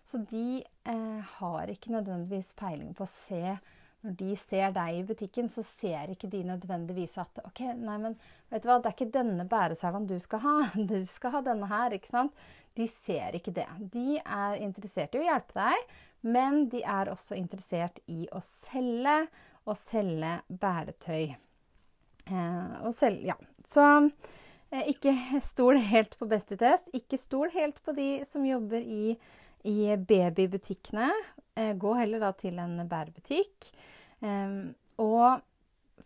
Så 0.10 0.20
de 0.30 0.64
eh, 0.64 1.22
har 1.38 1.72
ikke 1.72 1.94
nødvendigvis 1.94 2.52
peiling 2.60 2.92
på 2.98 3.08
å 3.08 3.14
se 3.28 3.58
når 4.04 4.16
de 4.20 4.34
ser 4.36 4.74
deg 4.76 4.98
i 4.98 5.04
butikken, 5.08 5.48
så 5.48 5.64
ser 5.64 6.12
ikke 6.12 6.28
de 6.32 6.42
nødvendigvis 6.44 7.16
at 7.22 7.40
OK, 7.46 7.62
nei, 7.80 7.96
men 8.04 8.18
vet 8.52 8.66
du 8.66 8.68
hva, 8.68 8.82
det 8.84 8.90
er 8.90 8.98
ikke 8.98 9.14
denne 9.14 9.46
bæreselven 9.48 10.08
du 10.10 10.18
skal 10.20 10.44
ha. 10.44 10.56
Du 10.92 10.98
skal 11.08 11.38
ha 11.38 11.44
denne 11.46 11.70
her, 11.72 11.96
ikke 11.96 12.12
sant? 12.12 12.44
De 12.76 12.90
ser 13.06 13.38
ikke 13.38 13.54
det. 13.56 13.70
De 13.94 14.18
er 14.20 14.60
interessert 14.66 15.16
i 15.16 15.22
å 15.22 15.28
hjelpe 15.30 15.56
deg, 15.56 15.96
men 16.36 16.66
de 16.72 16.84
er 16.84 17.12
også 17.12 17.38
interessert 17.40 18.02
i 18.12 18.26
å 18.36 18.42
selge 18.44 19.18
og 19.64 19.78
selge 19.80 20.34
bæretøy. 20.52 21.36
Eh, 22.28 22.76
og 22.84 22.92
selge, 22.96 23.32
ja. 23.32 23.38
Så 23.64 23.86
eh, 24.04 24.90
ikke 24.92 25.16
stol 25.44 25.80
helt 25.80 26.18
på 26.20 26.28
Best 26.28 26.52
i 26.52 26.60
test. 26.60 26.92
Ikke 26.96 27.20
stol 27.22 27.54
helt 27.56 27.80
på 27.86 27.96
de 27.96 28.10
som 28.28 28.44
jobber 28.48 28.84
i, 28.84 29.16
i 29.64 29.96
babybutikkene. 29.98 31.10
Eh, 31.56 31.74
gå 31.80 31.94
heller 31.98 32.24
da 32.24 32.32
til 32.38 32.60
en 32.60 32.78
bærebutikk. 32.90 33.72
og 35.04 35.42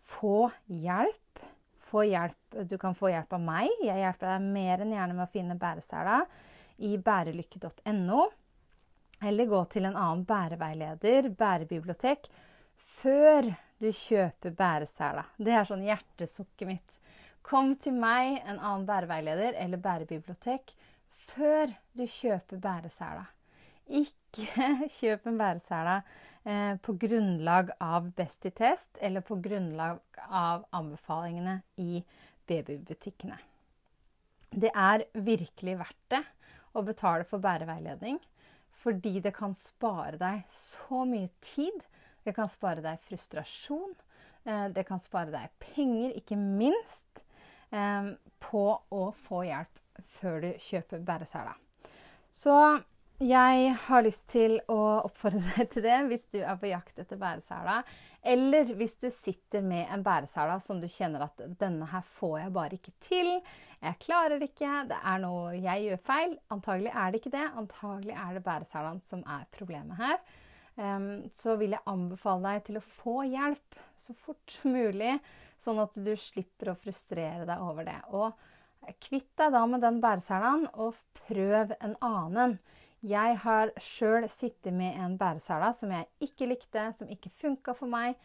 få 0.08 0.50
hjelp. 0.66 1.40
få 1.88 2.02
hjelp, 2.04 2.56
du 2.68 2.76
kan 2.78 2.94
få 2.94 3.08
hjelp 3.08 3.32
av 3.32 3.40
meg. 3.40 3.70
Jeg 3.80 4.02
hjelper 4.02 4.28
deg 4.34 4.48
mer 4.52 4.82
enn 4.84 4.90
gjerne 4.92 5.14
med 5.16 5.24
å 5.24 5.32
finne 5.32 5.54
bæresela 5.56 6.18
i 6.84 6.98
bærelykke.no. 7.00 8.26
Eller 9.24 9.48
gå 9.50 9.62
til 9.72 9.88
en 9.88 9.96
annen 9.96 10.26
bæreveileder, 10.28 11.30
bærebibliotek, 11.38 12.28
før 13.00 13.48
du 13.80 13.88
kjøper 13.88 14.54
bæresela. 14.58 15.24
Det 15.38 15.54
er 15.54 15.66
sånn 15.66 15.86
hjertesukket 15.86 16.68
mitt. 16.68 17.00
Kom 17.42 17.72
til 17.80 17.96
meg, 17.96 18.42
en 18.44 18.58
annen 18.58 18.86
bæreveileder 18.86 19.56
eller 19.56 19.80
bærebibliotek, 19.82 20.74
før 21.32 21.72
du 21.96 22.04
kjøper 22.04 22.60
bæresela. 22.62 23.24
Ikke 23.88 24.68
kjøp 24.98 25.28
en 25.30 25.38
bæresele 25.40 25.98
eh, 26.44 26.74
på 26.84 26.94
grunnlag 27.00 27.72
av 27.80 28.10
Best 28.16 28.44
i 28.48 28.52
test 28.52 28.98
eller 29.00 29.24
på 29.24 29.38
grunnlag 29.44 30.00
av 30.28 30.66
anbefalingene 30.76 31.60
i 31.80 32.02
babybutikkene. 32.48 33.38
Det 34.48 34.70
er 34.72 35.04
virkelig 35.12 35.76
verdt 35.80 36.04
det 36.12 36.22
å 36.76 36.84
betale 36.84 37.24
for 37.28 37.40
bæreveiledning, 37.42 38.18
fordi 38.82 39.18
det 39.24 39.32
kan 39.36 39.54
spare 39.56 40.20
deg 40.20 40.44
så 40.52 41.04
mye 41.08 41.30
tid. 41.54 41.80
Det 42.24 42.34
kan 42.36 42.48
spare 42.52 42.84
deg 42.84 43.00
frustrasjon. 43.08 43.96
Eh, 44.44 44.68
det 44.76 44.84
kan 44.88 45.00
spare 45.02 45.32
deg 45.32 45.52
penger, 45.64 46.12
ikke 46.20 46.36
minst, 46.36 47.24
eh, 47.72 48.12
på 48.40 48.64
å 48.92 49.02
få 49.24 49.42
hjelp 49.48 50.04
før 50.20 50.40
du 50.44 50.50
kjøper 50.62 51.02
bæresela. 51.04 51.56
Så 52.32 52.54
jeg 53.18 53.72
har 53.82 54.04
lyst 54.06 54.28
til 54.30 54.60
å 54.70 54.78
oppfordre 55.02 55.40
deg 55.56 55.72
til 55.72 55.82
det 55.82 55.96
hvis 56.06 56.28
du 56.30 56.38
er 56.38 56.58
på 56.60 56.70
jakt 56.70 57.00
etter 57.02 57.18
bæresela. 57.18 57.80
Eller 58.22 58.70
hvis 58.78 58.94
du 59.02 59.08
sitter 59.10 59.62
med 59.62 59.90
en 59.94 60.04
bæresela 60.06 60.58
som 60.62 60.78
du 60.80 60.86
kjenner 60.90 61.24
at 61.26 61.42
'denne 61.58 61.86
her 61.90 62.04
får 62.18 62.36
jeg 62.40 62.52
bare 62.54 62.78
ikke 62.78 62.94
til'. 63.02 63.40
'Jeg 63.82 63.98
klarer 64.04 64.38
det 64.38 64.50
ikke. 64.50 64.88
Det 64.90 64.98
er 65.02 65.18
noe 65.22 65.54
jeg 65.54 65.84
gjør 65.86 66.04
feil'. 66.10 66.38
Antagelig 66.50 66.92
er 66.94 67.10
det 67.10 67.20
ikke 67.20 67.34
det. 67.34 67.46
Antagelig 67.62 68.14
er 68.14 68.34
det 68.34 68.44
bæreselaen 68.44 69.02
som 69.02 69.24
er 69.26 69.50
problemet 69.50 69.96
her. 69.98 70.18
Um, 70.78 71.26
så 71.34 71.56
vil 71.58 71.74
jeg 71.74 71.86
anbefale 71.90 72.52
deg 72.52 72.64
til 72.68 72.78
å 72.78 72.86
få 73.02 73.22
hjelp 73.26 73.78
så 73.98 74.14
fort 74.14 74.46
som 74.46 74.70
mulig, 74.70 75.16
sånn 75.58 75.80
at 75.82 75.96
du 75.98 76.14
slipper 76.14 76.70
å 76.70 76.78
frustrere 76.78 77.42
deg 77.48 77.62
over 77.66 77.82
det. 77.82 77.98
Og 78.14 78.30
kvitt 79.02 79.32
deg 79.34 79.50
da 79.52 79.66
med 79.66 79.82
den 79.82 79.98
bæreselaen, 79.98 80.68
og 80.78 80.94
prøv 81.26 81.74
en 81.80 81.96
annen. 81.98 82.60
Jeg 83.06 83.36
har 83.44 83.70
sjøl 83.78 84.26
sittet 84.32 84.74
med 84.74 84.96
en 84.98 85.14
bæresele 85.18 85.70
som 85.76 85.92
jeg 85.94 86.08
ikke 86.26 86.48
likte, 86.50 86.88
som 86.98 87.10
ikke 87.12 87.30
funka 87.38 87.74
for 87.78 87.90
meg 87.90 88.16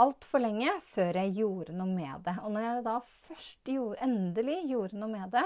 altfor 0.00 0.42
lenge 0.42 0.70
før 0.94 1.18
jeg 1.20 1.34
gjorde 1.36 1.74
noe 1.76 1.92
med 1.92 2.24
det. 2.26 2.34
Og 2.42 2.54
når 2.54 2.64
jeg 2.66 2.84
da 2.86 2.94
først 3.28 3.70
gjorde, 3.70 4.00
endelig 4.06 4.62
gjorde 4.70 5.00
noe 5.00 5.12
med 5.12 5.34
det, 5.34 5.44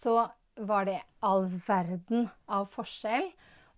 så 0.00 0.16
var 0.56 0.88
det 0.88 1.02
all 1.26 1.44
verden 1.66 2.30
av 2.48 2.70
forskjell. 2.72 3.28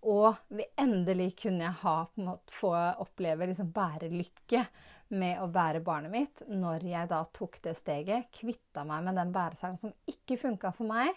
Og 0.09 0.39
endelig 0.79 1.33
kunne 1.41 1.65
jeg 1.67 1.81
ha, 1.81 1.97
måte, 2.23 2.55
få 2.55 2.71
oppleve 3.03 3.49
liksom 3.51 3.73
bærelykke 3.75 4.63
med 5.19 5.41
å 5.43 5.49
bære 5.51 5.81
barnet 5.83 6.13
mitt 6.13 6.43
når 6.47 6.85
jeg 6.87 7.11
da 7.11 7.25
tok 7.35 7.59
det 7.65 7.75
steget. 7.81 8.29
Kvitta 8.39 8.85
meg 8.87 9.09
med 9.09 9.19
den 9.19 9.35
bæreselen 9.35 9.81
som 9.83 9.97
ikke 10.07 10.39
funka 10.39 10.71
for 10.77 10.87
meg 10.87 11.11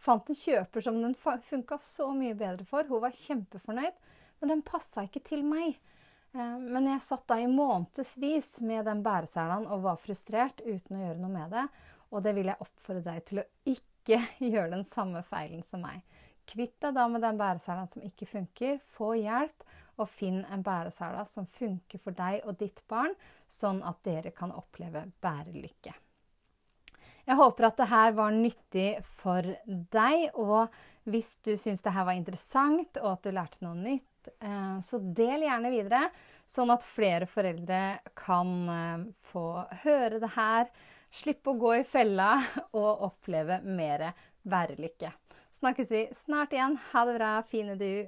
Fant 0.00 0.28
en 0.28 0.38
kjøper 0.38 0.84
som 0.84 1.00
den 1.00 1.14
funka 1.16 1.78
så 1.80 2.10
mye 2.16 2.36
bedre 2.38 2.66
for. 2.68 2.86
Hun 2.88 3.02
var 3.04 3.16
kjempefornøyd, 3.16 4.00
men 4.40 4.52
den 4.52 4.64
passa 4.66 5.06
ikke 5.06 5.24
til 5.24 5.44
meg. 5.46 5.78
Eh, 6.34 6.56
men 6.60 6.90
jeg 6.90 7.04
satt 7.06 7.26
da 7.30 7.38
i 7.40 7.48
månedsvis 7.50 8.58
med 8.66 8.84
den 8.88 9.04
bæreselen 9.06 9.68
og 9.68 9.86
var 9.86 10.00
frustrert 10.02 10.60
uten 10.64 10.98
å 10.98 11.04
gjøre 11.06 11.22
noe 11.22 11.32
med 11.36 11.54
det. 11.56 11.68
Og 12.12 12.24
det 12.26 12.34
vil 12.36 12.50
jeg 12.52 12.62
oppfordre 12.62 13.06
deg 13.06 13.24
til 13.30 13.42
å 13.42 13.48
ikke 13.74 14.20
gjøre 14.52 14.74
den 14.76 14.86
samme 14.88 15.24
feilen 15.26 15.64
som 15.66 15.84
meg. 15.86 16.04
Kvitt 16.44 16.76
deg 16.84 16.98
da 16.98 17.06
med 17.08 17.24
den 17.24 17.40
bæreselen 17.40 17.88
som 17.88 18.04
ikke 18.04 18.28
funker. 18.28 18.76
Få 18.92 19.14
hjelp, 19.16 19.64
og 20.00 20.10
finn 20.10 20.42
en 20.50 20.62
bæresele 20.66 21.24
som 21.30 21.46
funker 21.58 22.02
for 22.02 22.16
deg 22.18 22.42
og 22.48 22.58
ditt 22.58 22.82
barn, 22.90 23.14
sånn 23.50 23.82
at 23.86 24.02
dere 24.06 24.34
kan 24.34 24.54
oppleve 24.54 25.06
bærelykke. 25.22 25.94
Jeg 27.24 27.38
håper 27.40 27.68
at 27.68 27.78
det 27.80 27.88
her 27.88 28.16
var 28.16 28.34
nyttig 28.36 28.88
for 29.20 29.46
deg. 29.66 30.26
Og 30.36 30.72
hvis 31.08 31.36
du 31.44 31.54
syns 31.60 31.84
det 31.84 31.94
her 31.94 32.06
var 32.08 32.18
interessant, 32.18 33.00
og 33.02 33.16
at 33.16 33.26
du 33.26 33.34
lærte 33.34 33.64
noe 33.64 33.76
nytt, 33.78 34.30
eh, 34.38 34.76
så 34.84 35.00
del 35.00 35.46
gjerne 35.46 35.72
videre. 35.72 36.08
Sånn 36.50 36.72
at 36.74 36.84
flere 36.84 37.28
foreldre 37.28 37.80
kan 38.18 38.54
eh, 38.68 39.06
få 39.32 39.46
høre 39.84 40.20
det 40.22 40.34
her, 40.36 40.68
slippe 41.14 41.52
å 41.52 41.60
gå 41.60 41.76
i 41.78 41.86
fella 41.88 42.36
og 42.80 43.06
oppleve 43.08 43.62
mer 43.64 44.10
værelykke. 44.44 45.12
Snakkes 45.60 45.88
vi 45.88 46.04
snart 46.24 46.52
igjen. 46.52 46.76
Ha 46.92 47.06
det 47.08 47.16
bra. 47.16 47.32
Fine 47.48 47.78
du. 47.80 48.04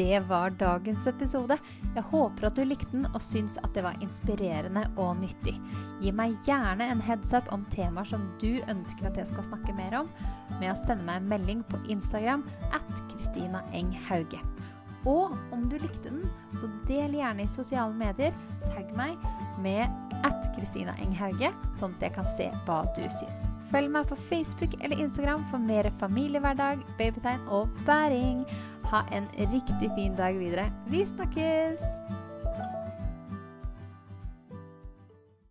Det 0.00 0.20
var 0.20 0.50
dagens 0.50 1.06
episode. 1.06 1.58
Jeg 1.94 2.02
håper 2.08 2.46
at 2.48 2.56
du 2.56 2.62
likte 2.64 2.88
den 2.94 3.02
og 3.10 3.20
syns 3.20 3.58
at 3.60 3.74
det 3.76 3.82
var 3.84 3.98
inspirerende 4.00 4.86
og 4.96 5.18
nyttig. 5.20 5.52
Gi 6.00 6.12
meg 6.16 6.38
gjerne 6.46 6.86
en 6.88 7.02
heads 7.04 7.34
up 7.36 7.50
om 7.52 7.66
temaer 7.74 8.08
som 8.08 8.24
du 8.40 8.62
ønsker 8.72 9.10
at 9.10 9.20
jeg 9.20 9.28
skal 9.28 9.44
snakke 9.50 9.76
mer 9.76 9.98
om, 9.98 10.08
med 10.56 10.72
å 10.72 10.78
sende 10.86 11.04
meg 11.04 11.20
en 11.20 11.28
melding 11.34 11.60
på 11.68 11.82
Instagram 11.92 12.46
at 12.72 13.04
Kristina 13.12 13.60
Eng 13.76 13.92
Hauge. 14.08 14.40
Og 15.08 15.36
om 15.54 15.64
du 15.68 15.78
likte 15.80 16.10
den, 16.10 16.26
så 16.52 16.68
del 16.88 17.14
gjerne 17.16 17.46
i 17.46 17.50
sosiale 17.50 17.94
medier. 17.96 18.36
Tagg 18.74 18.90
meg 18.98 19.16
med 19.64 19.88
at 20.26 20.50
Kristina 20.56 20.92
Enghauge, 21.00 21.52
sånn 21.76 21.94
at 21.96 22.08
jeg 22.08 22.16
kan 22.18 22.28
se 22.28 22.48
hva 22.66 22.82
du 22.96 23.04
syns. 23.08 23.46
Følg 23.70 23.92
meg 23.94 24.08
på 24.10 24.18
Facebook 24.28 24.76
eller 24.82 25.00
Instagram 25.00 25.46
for 25.52 25.62
mer 25.62 25.88
familiehverdag, 26.02 26.84
babytegn 26.98 27.46
og 27.48 27.70
bæring. 27.88 28.44
Ha 28.90 29.04
en 29.14 29.30
riktig 29.52 29.92
fin 29.96 30.18
dag 30.18 30.36
videre. 30.40 30.68
Vi 30.90 31.06
snakkes! 31.06 32.19